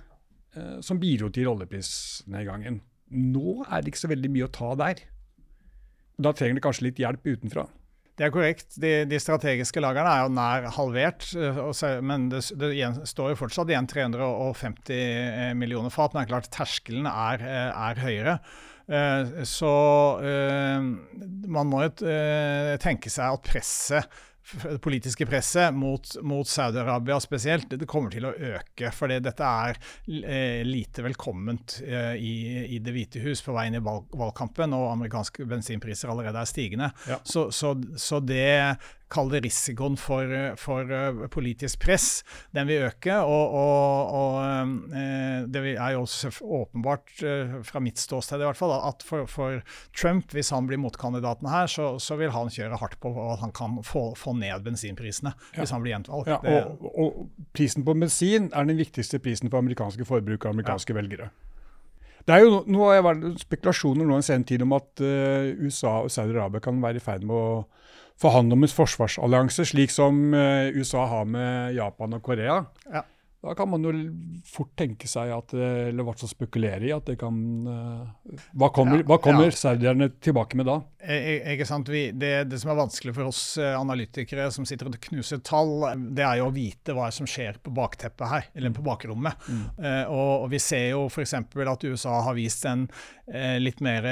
eh, 0.57 0.79
som 0.85 1.01
bidro 1.01 1.29
til 1.33 1.51
oljeprisnedgangen. 1.53 2.81
Nå 3.13 3.63
er 3.67 3.83
det 3.83 3.93
ikke 3.93 4.05
så 4.07 4.13
veldig 4.13 4.31
mye 4.33 4.49
å 4.49 4.55
ta 4.55 4.73
der. 4.81 5.03
Da 6.23 6.33
trenger 6.37 6.61
det 6.61 6.65
kanskje 6.65 6.87
litt 6.89 7.01
hjelp 7.03 7.27
utenfra. 7.29 7.67
Det 8.19 8.27
er 8.27 8.33
korrekt. 8.35 8.75
De, 8.81 8.91
de, 9.09 9.21
strategiske 9.23 9.81
lagrene 9.81 10.11
er 10.11 10.27
jo 10.27 10.33
nær 10.37 10.67
halvert. 10.77 11.29
Men 12.05 12.29
det, 12.33 12.43
det 12.61 12.73
står 13.09 13.33
jo 13.33 13.39
fortsatt 13.41 13.73
igjen 13.73 13.89
350 13.89 15.57
millioner 15.59 15.93
fat. 15.95 16.13
Men 16.13 16.23
det 16.23 16.29
er 16.29 16.35
klart 16.35 16.53
terskelen 16.53 17.09
er, 17.09 17.47
er 17.73 18.03
høyere. 18.03 18.37
Så 19.49 19.73
man 21.57 21.71
må 21.71 21.85
jo 21.87 21.93
tenke 22.83 23.13
seg 23.13 23.39
at 23.39 23.49
presset 23.49 24.23
det 24.63 24.79
politiske 24.83 25.27
presset 25.27 25.75
mot, 25.75 26.17
mot 26.23 26.49
Saudi-Arabia 26.49 27.21
spesielt, 27.21 27.71
det, 27.71 27.87
kommer 27.89 28.13
til 28.13 28.27
å 28.27 28.33
øke. 28.33 28.91
For 28.95 29.13
dette 29.13 29.49
er 29.49 29.79
eh, 29.79 30.63
lite 30.67 31.05
velkomment 31.07 31.79
eh, 31.87 32.15
i, 32.19 32.35
i, 32.77 32.81
Det 32.83 32.95
hvite 32.95 33.23
hus 33.23 33.43
på 33.45 33.55
vei 33.57 33.69
inn 33.71 33.79
i 33.79 33.85
valg, 33.85 34.09
valgkampen, 34.19 34.75
og 34.77 34.91
amerikanske 34.93 35.47
bensinpriser 35.49 36.13
allerede 36.13 36.43
er 36.43 36.51
stigende. 36.51 36.91
Ja. 37.09 37.21
Så, 37.25 37.49
så, 37.55 37.75
så, 37.97 38.21
det 38.23 38.77
kall 39.13 39.31
det 39.33 39.43
risikoen 39.45 39.97
for, 40.01 40.31
for 40.61 40.89
uh, 40.89 41.27
politisk 41.33 41.83
press, 41.85 42.23
den 42.57 42.69
vil 42.71 42.87
øke. 42.89 43.19
Og, 43.21 43.57
og, 43.59 44.15
og 44.19 44.39
uh, 44.93 45.45
det 45.53 45.65
er 45.75 45.95
jo 45.95 46.05
også 46.07 46.33
åpenbart, 46.43 47.13
uh, 47.21 47.59
fra 47.67 47.83
mitt 47.85 48.01
ståsted 48.01 48.43
i 48.43 48.49
hvert 48.49 48.59
fall, 48.59 48.75
at 48.79 49.05
for, 49.07 49.29
for 49.31 49.61
Trump, 49.97 50.33
hvis 50.33 50.53
han 50.55 50.69
blir 50.71 50.81
motkandidaten 50.83 51.51
her, 51.53 51.71
så, 51.71 51.95
så, 52.03 52.17
vil 52.21 52.33
han 52.35 52.53
kjøre 52.53 52.79
hardt 52.81 52.99
på 53.03 53.13
at 53.33 53.43
han 53.43 53.55
kan 53.57 53.81
få, 53.87 54.11
få 54.19 54.37
ned 54.39 54.65
bensinprisene 54.65 55.33
ja. 55.35 55.61
hvis 55.61 55.73
han 55.75 55.85
blir 55.85 55.97
gjenvalgt. 55.97 56.33
Ja, 56.33 56.41
og, 56.43 56.91
og, 56.93 57.23
prisen 57.57 57.85
på 57.87 57.97
bensin 57.99 58.51
er 58.53 58.69
den 58.69 58.79
viktigste 58.81 59.21
prisen 59.23 59.51
for 59.53 59.63
amerikanske 59.63 60.07
forbrukere 60.09 60.53
og 60.53 60.59
amerikanske 60.59 60.95
ja. 60.95 61.01
velgere. 61.01 61.33
Det 62.23 62.37
er 62.37 62.45
jo 62.45 62.61
nå 62.71 62.85
har 62.87 63.01
jeg 63.01 63.05
vært 63.09 63.41
spekulasjoner 63.43 64.07
nå 64.07 64.15
en 64.15 64.25
sen 64.25 64.45
tid 64.47 64.63
om 64.63 64.77
at 64.77 65.03
USA 65.03 65.97
og 66.05 66.13
Saudi-Arabia 66.15 66.63
kan 66.63 66.79
være 66.85 67.01
i 67.01 67.03
ferd 67.03 67.25
med 67.27 67.35
å 67.35 67.65
forhandle 68.21 68.59
om 68.59 68.67
en 68.67 68.73
forsvarsallianse, 68.73 69.67
slik 69.73 69.93
som 69.95 70.35
eh, 70.35 70.73
USA 70.77 71.07
har 71.11 71.25
med 71.29 71.75
Japan 71.79 72.19
og 72.19 72.23
Korea. 72.27 72.63
Ja. 72.93 73.05
Da 73.43 73.55
kan 73.59 73.67
man 73.67 73.83
jo 73.83 73.91
fort 74.47 74.71
tenke 74.79 75.09
seg 75.11 75.33
at, 75.35 75.51
eh, 75.57 75.89
eller 75.89 76.07
hvert 76.07 76.21
fall 76.23 76.31
spekulere 76.31 76.87
i 76.87 76.93
at 76.95 77.09
det 77.11 77.17
kan 77.19 77.35
uh, 77.67 78.37
Hva 78.55 78.69
kommer, 78.75 79.01
ja, 79.01 79.07
hva 79.11 79.19
kommer 79.23 79.49
ja. 79.49 79.57
saudierne 79.59 80.13
tilbake 80.23 80.59
med 80.61 80.69
da? 80.71 80.77
Ikke 81.51 81.67
sant? 81.67 81.91
Vi, 81.91 82.05
det, 82.15 82.31
det, 82.53 82.61
som 82.63 82.71
er 82.71 82.79
vanskelig 82.79 83.17
for 83.17 83.33
oss 83.33 83.43
analytikere 83.59 84.47
som 84.55 84.67
sitter 84.69 84.93
og 84.93 84.99
knuser 85.09 85.43
tall, 85.43 85.89
det 86.15 86.23
er 86.23 86.39
jo 86.39 86.47
å 86.53 86.55
vite 86.55 86.95
hva 86.95 87.11
som 87.11 87.27
skjer 87.27 87.59
på 87.59 87.75
bakteppet 87.75 88.31
her, 88.31 88.47
eller 88.55 88.77
på 88.77 88.85
bakrommet. 88.87 89.49
Mm. 89.51 89.65
Og, 89.83 90.31
og, 90.45 90.47
vi 90.53 90.63
ser 90.63 90.93
jo 90.93 91.09
f.eks. 91.11 91.35
at 91.43 91.87
USA 91.91 92.21
har 92.29 92.39
vist 92.39 92.63
en 92.71 92.87
litt 93.59 93.83
mer 93.83 94.07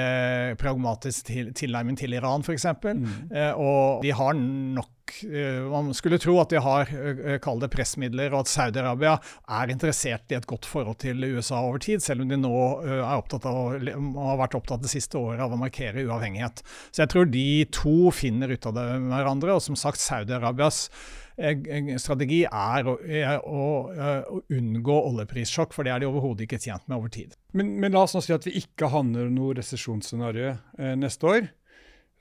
pragmatisk 0.59 1.31
til, 1.31 1.53
tilnærming 1.55 1.99
til 2.01 2.19
Iran, 2.19 2.43
f.eks. 2.43 2.67
Mm. 2.83 3.07
og 3.55 4.03
de 4.03 4.11
har 4.19 4.35
nok 4.35 4.97
Eh, 5.25 5.61
man 5.71 5.95
skulle 5.95 6.19
tro 6.19 6.37
at 6.41 6.53
de 6.53 6.61
har 6.63 6.91
eh, 6.95 7.39
kall 7.43 7.63
pressmidler, 7.71 8.33
og 8.33 8.45
at 8.45 8.53
Saudi-Arabia 8.53 9.17
er 9.61 9.73
interessert 9.73 10.33
i 10.33 10.39
et 10.39 10.49
godt 10.49 10.69
forhold 10.69 11.01
til 11.03 11.25
USA 11.37 11.61
over 11.67 11.83
tid, 11.83 12.03
selv 12.05 12.25
om 12.25 12.31
de 12.33 12.39
nå 12.41 12.53
eh, 12.85 12.99
er 12.99 13.17
opptatt 13.17 13.49
av, 13.51 13.79
har 13.79 14.41
vært 14.41 14.59
opptatt 14.59 14.85
det 14.85 14.93
siste 14.93 15.21
året 15.21 15.43
av 15.45 15.55
å 15.55 15.61
markere 15.61 16.05
uavhengighet. 16.07 16.63
Så 16.91 17.05
jeg 17.05 17.15
tror 17.15 17.31
de 17.33 17.49
to 17.75 17.97
finner 18.15 18.53
ut 18.53 18.71
av 18.71 18.77
det 18.79 18.87
med 18.99 19.13
hverandre. 19.15 19.57
Og 19.57 19.65
som 19.65 19.79
sagt, 19.79 20.03
Saudi-Arabias 20.03 20.87
strategi 21.41 22.43
er 22.45 22.89
å, 22.91 22.97
å, 23.01 23.67
å, 23.89 24.41
unngå 24.53 24.97
oljeprissjokk, 25.09 25.73
for 25.73 25.87
det 25.87 25.95
er 25.95 26.03
de 26.03 26.11
overhodet 26.11 26.45
ikke 26.45 26.61
tjent 26.61 26.85
med 26.91 26.99
over 26.99 27.13
tid. 27.15 27.37
Men, 27.57 27.73
men, 27.81 27.95
la 27.95 28.05
oss 28.05 28.17
nå 28.17 28.23
si 28.25 28.35
at 28.35 28.45
vi 28.45 28.59
ikke 28.61 28.91
handler 28.93 29.31
noe 29.33 29.57
resesjonsscenario 29.57 30.53
eh, 30.53 30.93
neste 31.01 31.31
år. 31.31 31.49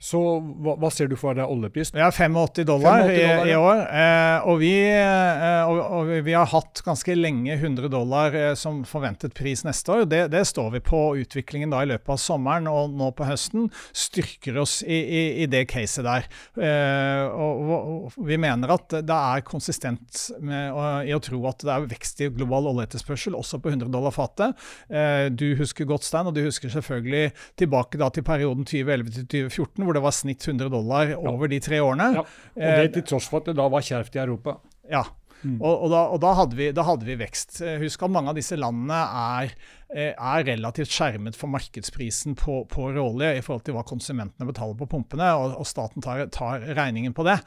Så 0.00 0.18
hva, 0.64 0.78
hva, 0.80 0.88
ser 0.88 1.10
du 1.10 1.16
for 1.20 1.36
deg 1.36 1.44
oljepris? 1.44 1.90
Har 1.92 2.14
85 2.16 2.64
dollar, 2.64 3.02
85 3.04 3.10
dollar 3.10 3.10
i, 3.12 3.50
i, 3.52 3.56
år. 3.58 3.80
Eh, 3.84 4.46
og, 4.48 4.60
vi, 4.62 4.72
eh, 4.88 5.68
og, 5.68 5.80
og, 5.98 6.12
vi, 6.24 6.32
har 6.32 6.48
hatt 6.48 6.80
ganske 6.86 7.16
lenge 7.18 7.52
100 7.58 7.90
dollar 7.92 8.32
eh, 8.32 8.54
som 8.56 8.78
forventet 8.88 9.36
pris 9.36 9.60
neste 9.66 9.92
år. 9.92 10.06
Det, 10.08 10.22
det, 10.32 10.46
står 10.48 10.70
vi 10.78 10.80
på. 10.88 11.02
Utviklingen 11.20 11.74
da 11.74 11.82
i 11.84 11.90
løpet 11.90 12.14
av 12.14 12.20
sommeren 12.22 12.70
og 12.70 12.94
nå 12.96 13.10
på 13.12 13.26
høsten 13.28 13.68
styrker 13.92 14.56
oss 14.62 14.78
i, 14.86 14.96
i, 14.96 15.20
i 15.44 15.50
det 15.52 15.66
caset 15.68 16.08
der. 16.08 16.30
Eh, 16.56 17.36
og, 17.36 18.16
vi 18.24 18.40
mener 18.40 18.72
at 18.72 18.96
det 19.04 19.20
er 19.34 19.44
konsistent 19.44 20.24
med, 20.40 20.72
i 21.10 21.12
å 21.12 21.20
tro 21.20 21.42
at 21.50 21.60
det 21.60 21.74
er 21.76 21.88
vekst 21.92 22.24
i 22.24 22.30
global 22.32 22.70
oljeetterspørsel, 22.72 23.36
også 23.36 23.60
på 23.60 23.74
100 23.74 23.92
dollar 23.92 24.16
fatet. 24.16 24.56
Eh, 24.88 25.28
du 25.28 25.50
husker 25.60 25.84
godt, 25.92 26.08
Stein, 26.08 26.32
og 26.32 26.36
du 26.36 26.40
husker 26.46 26.72
selvfølgelig 26.72 27.34
tilbake 27.60 28.00
da 28.00 28.08
til 28.08 28.24
perioden 28.24 28.64
2011 28.64 29.14
til 29.20 29.30
2014 29.52 29.89
hvor 29.90 29.98
det 29.98 30.04
var 30.06 30.14
snitt 30.14 30.46
100 30.46 30.70
dollar 30.70 31.14
over 31.18 31.48
ja. 31.48 31.54
de 31.54 31.62
tre 31.64 31.80
årene. 31.82 32.10
Ja. 32.20 32.26
Og 32.54 32.62
det 32.62 32.84
eh, 32.86 32.92
til 32.98 33.08
tross 33.10 33.26
for 33.30 33.42
at 33.42 33.50
det 33.50 33.56
da 33.58 33.66
var 33.72 33.84
kjervt 33.84 34.16
i 34.16 34.22
Europa. 34.22 34.56
Ja, 34.90 35.02
mm. 35.42 35.58
og, 35.58 35.74
og, 35.74 35.88
da, 35.90 36.04
og 36.14 36.22
da, 36.22 36.34
hadde 36.38 36.58
vi, 36.58 36.70
da, 36.76 36.86
hadde 36.86 37.08
vi, 37.08 37.18
vekst. 37.20 37.60
Eh, 37.66 37.78
husk 37.82 38.06
at 38.06 38.14
mange 38.14 38.32
av 38.32 38.38
disse 38.38 38.58
landene 38.58 39.00
er, 39.24 39.54
er 39.90 40.44
relativt 40.46 40.92
skjermet 40.94 41.34
for 41.34 41.50
markedsprisen 41.50 42.36
på, 42.38 42.60
på 42.70 42.90
råolje 42.94 43.32
i 43.36 43.42
forhold 43.42 43.64
til 43.66 43.74
hva 43.74 43.82
konsumentene 43.86 44.46
betaler 44.46 44.78
på 44.78 44.86
pumpene, 44.92 45.32
og, 45.34 45.56
og 45.58 45.66
staten 45.66 46.04
tar, 46.04 46.22
tar 46.30 46.62
regningen 46.78 47.16
på 47.16 47.26
det. 47.26 47.40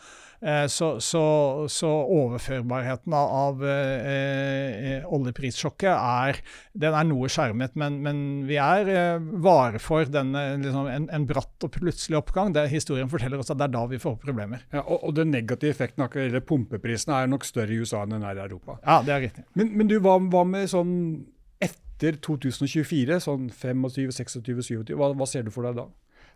Eh, 0.44 0.68
så, 0.68 1.00
så, 1.00 1.24
så, 1.72 1.90
overførbarheten 1.90 3.14
av 3.16 3.30
av 3.34 3.62
eh, 3.64 5.06
oljeprissjokket 5.08 5.94
er, 5.94 6.40
den 6.76 6.98
er 7.00 7.08
noe 7.08 7.30
skjermet. 7.32 7.78
Men, 7.80 8.02
men 8.04 8.18
vi 8.50 8.58
er 8.60 8.92
eh, 8.92 9.30
vare 9.44 9.80
for 9.80 10.10
denne, 10.12 10.42
liksom, 10.60 10.90
en, 10.92 11.08
en, 11.16 11.28
bratt 11.30 11.64
og 11.64 11.72
plutselig 11.78 12.20
oppgang. 12.20 12.52
Det, 12.56 12.66
historien 12.74 13.12
forteller 13.12 13.40
oss 13.40 13.54
at 13.54 13.62
det 13.62 13.70
er 13.70 13.76
da 13.78 13.86
vi 13.88 14.02
får 14.04 14.20
problemer. 14.24 14.66
Ja, 14.76 14.84
og, 14.84 15.08
og 15.08 15.16
den 15.20 15.32
negative 15.32 15.72
effekten 15.72 16.04
av 16.04 16.12
pumpeprisen 16.44 17.16
er 17.16 17.32
nok 17.32 17.48
større 17.48 17.72
i 17.72 17.80
USA 17.80 18.04
enn 18.04 18.18
den 18.18 18.28
er 18.28 18.42
i 18.42 18.44
Europa. 18.44 18.82
Ja, 18.84 19.00
det 19.06 19.16
er 19.16 19.28
riktig. 19.30 19.48
Men, 19.56 19.72
men 19.80 19.92
du, 19.92 19.96
hva, 20.04 20.18
hva 20.20 20.44
med 20.48 20.68
sånn 20.72 20.98
etter 22.04 22.20
2024, 22.20 23.20
sånn 23.24 23.48
25, 23.50 24.12
26, 24.12 24.42
27, 24.44 24.96
hva, 25.00 25.14
hva 25.16 25.28
ser 25.30 25.46
du 25.48 25.52
for 25.56 25.64
deg 25.68 25.78
da? 25.80 25.88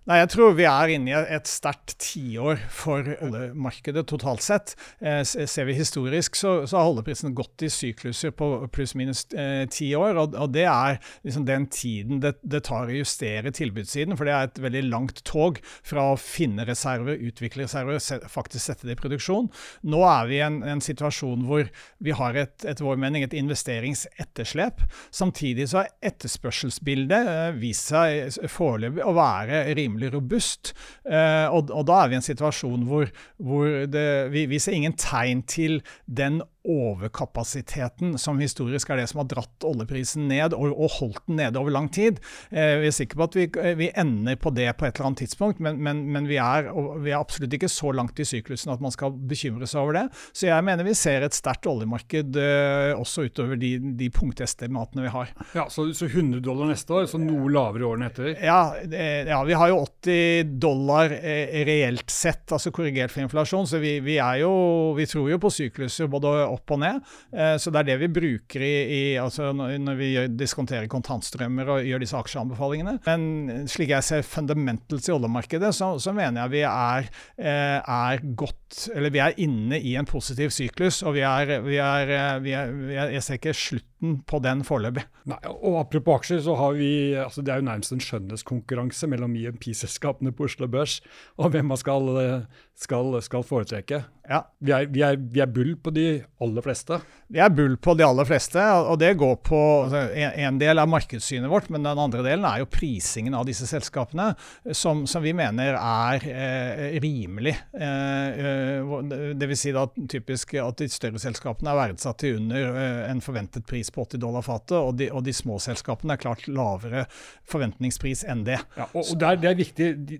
Nei, 0.08 0.22
Jeg 0.22 0.30
tror 0.32 0.54
vi 0.56 0.64
er 0.64 0.92
inne 0.94 1.12
i 1.12 1.36
et 1.36 1.50
sterkt 1.52 1.98
tiår 2.00 2.62
for 2.72 3.04
oljemarkedet 3.26 4.06
totalt 4.08 4.44
sett. 4.46 4.72
Eh, 5.04 5.20
ser 5.28 5.68
vi 5.68 5.74
historisk, 5.76 6.38
så, 6.40 6.62
så 6.64 6.78
har 6.80 6.92
oljeprisen 6.94 7.34
gått 7.36 7.66
i 7.68 7.70
sykluser 7.72 8.32
på 8.32 8.48
pluss-minus 8.72 9.26
eh, 9.36 9.66
ti 9.68 9.90
år. 10.00 10.16
Og, 10.16 10.38
og, 10.40 10.54
det 10.56 10.64
er 10.72 11.02
liksom 11.28 11.44
den 11.50 11.66
tiden 11.68 12.22
det, 12.24 12.38
det, 12.40 12.62
tar 12.70 12.88
å 12.88 12.96
justere 12.96 13.52
tilbudssiden. 13.52 14.16
For 14.16 14.30
det 14.30 14.36
er 14.38 14.48
et 14.48 14.62
veldig 14.64 14.86
langt 14.88 15.20
tog 15.28 15.60
fra 15.84 16.14
å 16.14 16.16
finne 16.22 16.64
reserver, 16.70 17.20
utvikle 17.28 17.66
reserver, 17.68 18.00
faktisk 18.32 18.64
sette 18.64 18.88
det 18.88 18.96
i 18.96 19.02
produksjon. 19.04 19.52
Nå 19.92 20.06
er 20.08 20.32
vi 20.32 20.40
i 20.40 20.46
en, 20.48 20.62
en, 20.64 20.86
situasjon 20.88 21.44
hvor 21.50 21.68
vi 22.00 22.16
har 22.16 22.40
et, 22.46 22.56
etter 22.64 22.88
vår 22.88 23.04
mening 23.04 23.28
et 23.28 23.36
investeringsetterslep. 23.36 24.88
Samtidig 25.12 25.68
så 25.68 25.84
har 25.84 25.92
etterspørselsbildet 26.14 27.36
eh, 27.36 27.54
vist 27.60 27.92
seg 27.92 28.40
foreløpig 28.56 29.04
å 29.04 29.18
være 29.20 29.66
rimelig 29.76 29.97
rimelig 29.98 30.14
robust. 30.14 30.74
Eh, 31.06 31.48
og, 31.50 31.72
og, 31.72 31.88
da 31.88 32.04
er 32.04 32.12
vi 32.12 32.18
i 32.18 32.22
en 32.22 32.26
situasjon 32.26 32.86
hvor, 32.88 33.10
hvor 33.38 33.66
det, 33.90 34.32
vi, 34.34 34.46
vi 34.46 34.60
ser 34.60 34.78
ingen 34.78 34.96
tegn 34.98 35.44
til 35.44 35.82
den 36.06 36.42
overkapasiteten 36.68 38.18
som 38.20 38.40
historisk 38.42 38.92
er 38.92 39.02
det 39.02 39.08
som 39.12 39.22
har 39.22 39.30
dratt 39.32 39.66
oljeprisen 39.68 40.28
ned 40.30 40.56
og, 40.58 40.70
og 40.74 40.92
holdt 41.00 41.24
den 41.28 41.40
nede 41.42 41.60
over 41.62 41.74
lang 41.74 41.90
tid. 41.94 42.20
Eh, 42.52 42.78
vi 42.82 42.90
er 42.90 42.96
sikre 42.96 43.22
på 43.22 43.28
at 43.28 43.38
vi, 43.38 43.48
eh, 43.62 43.78
vi, 43.80 43.90
ender 43.98 44.38
på 44.40 44.52
det 44.54 44.68
på 44.78 44.88
et 44.88 44.98
eller 44.98 45.12
annet 45.12 45.24
tidspunkt, 45.24 45.62
men, 45.64 45.80
men, 45.84 46.04
men 46.14 46.28
vi, 46.30 46.40
er, 46.42 46.70
vi, 47.02 47.12
er, 47.14 47.20
absolutt 47.20 47.56
ikke 47.58 47.72
så 47.72 47.94
langt 47.96 48.20
i 48.20 48.28
syklusen 48.28 48.74
at 48.74 48.84
man 48.84 48.94
skal 48.94 49.16
bekymre 49.16 49.70
seg 49.70 49.84
over 49.84 50.00
det. 50.00 50.06
Så 50.36 50.50
jeg 50.50 50.68
mener 50.68 50.88
vi 50.88 50.96
ser 50.98 51.26
et 51.26 51.38
sterkt 51.38 51.70
oljemarked 51.70 52.38
eh, 52.42 52.92
også 52.98 53.28
utover 53.30 53.60
de, 53.60 53.76
de 54.00 54.12
punktestimatene 54.14 55.08
vi 55.08 55.14
har. 55.14 55.34
Ja, 55.58 55.68
så, 55.72 55.88
så, 55.98 56.08
100 56.08 56.44
dollar 56.46 56.72
neste 56.72 56.94
år, 56.94 57.08
så 57.10 57.22
noe 57.22 57.50
lavere 57.54 57.86
i 57.86 57.88
årene 57.88 58.12
etter? 58.12 58.34
Ja, 58.44 58.62
ja, 58.88 59.42
vi 59.48 59.56
har 59.58 59.72
jo 59.72 59.82
80 59.86 60.56
dollar 60.62 61.14
eh, 61.16 61.64
reelt 61.68 62.12
sett, 62.12 62.46
altså 62.52 62.72
korrigert 62.76 63.14
for 63.14 63.24
inflasjon, 63.24 63.68
så 63.70 63.82
vi, 63.82 64.18
er 64.18 64.42
jo, 64.44 64.52
vi 64.98 65.08
tror 65.10 65.30
jo 65.32 65.40
på 65.42 65.52
sykluser 65.54 66.10
både 66.12 66.34
opp 66.48 66.57
og 66.74 66.82
ned. 66.82 67.02
Eh, 67.34 67.56
så 67.62 67.74
det 67.74 67.82
er 67.82 67.90
det 67.92 67.98
vi 68.04 68.12
bruker 68.20 68.64
i, 68.66 68.74
i 68.98 69.02
altså 69.22 69.52
når 69.56 70.00
vi 70.00 70.10
diskonterer 70.38 70.90
kontantstrømmer 70.92 71.74
og 71.76 71.88
gjør 71.88 72.04
disse 72.04 72.20
aksjeanbefalingene. 72.20 72.98
Men 73.08 73.68
slik 73.72 73.94
jeg 73.94 74.06
ser 74.06 74.28
fundamentals 74.28 75.10
i 75.10 75.16
oljemarkedet, 75.16 75.74
så, 75.76 75.94
så, 76.02 76.16
mener 76.18 76.44
jeg 76.44 76.56
vi 76.56 76.64
er, 76.68 77.12
eh, 77.38 77.78
er, 77.82 78.24
godt 78.38 78.88
Eller 78.94 79.14
vi 79.14 79.22
er 79.24 79.38
inne 79.42 79.80
i 79.80 79.96
en 80.00 80.08
positiv 80.08 80.52
syklus, 80.56 81.02
og 81.04 81.16
vi 81.18 81.24
er, 81.26 81.60
vi 81.64 81.78
er, 81.82 82.40
vi 82.44 82.56
er 82.58 83.14
Jeg 83.16 83.24
ser 83.24 83.40
ikke 83.40 83.56
slutt 83.58 83.88
renten 83.98 84.24
på 84.26 84.40
den 84.40 84.64
foreløpig. 84.64 85.06
Nei, 85.26 85.38
og 85.48 85.80
Apropos 85.80 86.20
aksjer, 86.20 86.42
så 86.42 86.56
har 86.56 86.74
vi, 86.74 87.16
altså 87.16 87.42
det 87.42 87.52
er 87.52 87.58
jo 87.58 87.68
nærmest 87.68 87.92
en 87.92 88.00
skjønnhetskonkurranse 88.00 89.08
mellom 89.08 89.36
IMP-selskapene 89.36 90.32
på 90.32 90.46
Oslo 90.46 90.68
Børs 90.68 91.02
og 91.38 91.52
hvem 91.52 91.68
man 91.68 91.78
skal, 91.78 92.46
skal, 92.76 93.22
skal 93.22 93.44
foretrekke. 93.44 94.04
Ja. 94.28 94.42
Vi, 94.60 94.72
er, 94.72 94.88
vi, 94.92 95.02
er, 95.06 95.16
vi 95.18 95.40
er 95.40 95.48
bull 95.48 95.76
på 95.80 95.92
de 95.96 96.22
aller 96.44 96.64
fleste. 96.66 97.00
Vi 97.32 97.40
er 97.40 97.52
bull 97.52 97.78
på 97.80 97.94
de 97.96 98.04
aller 98.04 98.28
fleste, 98.28 98.60
og 98.60 99.00
det 99.00 99.14
går 99.20 99.38
på 99.46 99.60
altså, 99.86 100.02
en, 100.12 100.34
en, 100.48 100.60
del 100.60 100.82
av 100.82 100.90
markedssynet 100.92 101.50
vårt, 101.52 101.70
men 101.72 101.86
den 101.88 102.02
andre 102.02 102.24
delen 102.26 102.46
er 102.48 102.62
jo 102.62 102.70
prisingen 102.72 103.38
av 103.38 103.48
disse 103.48 103.68
selskapene, 103.70 104.34
som, 104.76 105.06
som 105.08 105.24
vi 105.24 105.34
mener 105.38 105.78
er 105.80 106.28
eh, 106.28 106.98
rimelig. 107.04 107.56
Eh, 107.78 108.42
eh 108.44 108.96
Dvs. 109.38 109.58
Si 109.58 109.72
da 109.74 109.88
typisk 110.12 110.54
at 110.62 110.78
de 110.82 110.88
større 110.92 111.20
selskapene 111.22 111.72
er 111.72 111.80
verdsatt 111.80 112.20
til 112.22 112.38
under 112.42 112.76
eh, 112.78 113.08
en 113.10 113.24
forventet 113.24 113.66
pris 113.68 113.87
på 113.94 114.06
80 114.06 114.22
dollar 114.24 114.46
fatet, 114.46 114.76
og, 114.78 114.96
de, 115.00 115.10
og 115.14 115.24
de 115.26 115.34
små 115.36 115.58
selskapene 115.64 116.16
er 116.16 116.22
klart 116.22 116.46
lavere 116.50 117.06
forventningspris 117.48 118.26
enn 118.30 118.44
det. 118.48 118.60
Ja, 118.78 118.88
og, 118.92 119.02
og 119.04 119.20
der, 119.22 119.40
det 119.42 119.52
er 119.52 119.60
viktig. 119.60 119.90
De, 120.10 120.20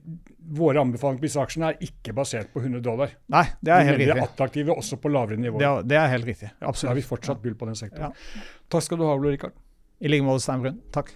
våre 0.58 0.80
anbefalinger 0.82 1.20
på 1.20 1.28
disse 1.28 1.44
aksjene 1.44 1.74
er 1.74 1.88
ikke 1.90 2.16
basert 2.18 2.54
på 2.54 2.64
100 2.64 2.84
dollar. 2.86 3.14
Nei, 3.34 3.44
det 3.60 3.74
er 3.76 3.86
helt 3.90 4.00
riktig. 4.00 4.14
De 4.14 4.18
er 4.20 4.26
attraktive 4.30 4.78
også 4.78 5.00
på 5.04 5.12
lavere 5.12 5.40
nivåer. 5.42 5.64
Det 5.64 5.70
er, 5.70 5.92
det 5.94 6.02
er 6.02 6.12
helt 6.16 6.32
riktig. 6.32 6.52
Absolutt. 6.62 6.84
Ja, 6.84 6.88
da 6.88 6.96
er 6.96 7.02
vi 7.02 7.08
fortsatt 7.12 7.44
bull 7.44 7.58
på 7.60 7.70
den 7.70 7.80
sektoren. 7.80 8.16
Ja. 8.16 8.48
Takk 8.72 8.88
skal 8.88 9.02
du 9.02 9.08
ha, 9.10 9.16
Ole 9.18 9.36
Rikard. 9.36 9.58
I 10.00 10.12
like 10.14 10.28
måte, 10.28 10.46
Stein 10.46 10.64
Brun. 10.64 10.82
Takk. 10.96 11.16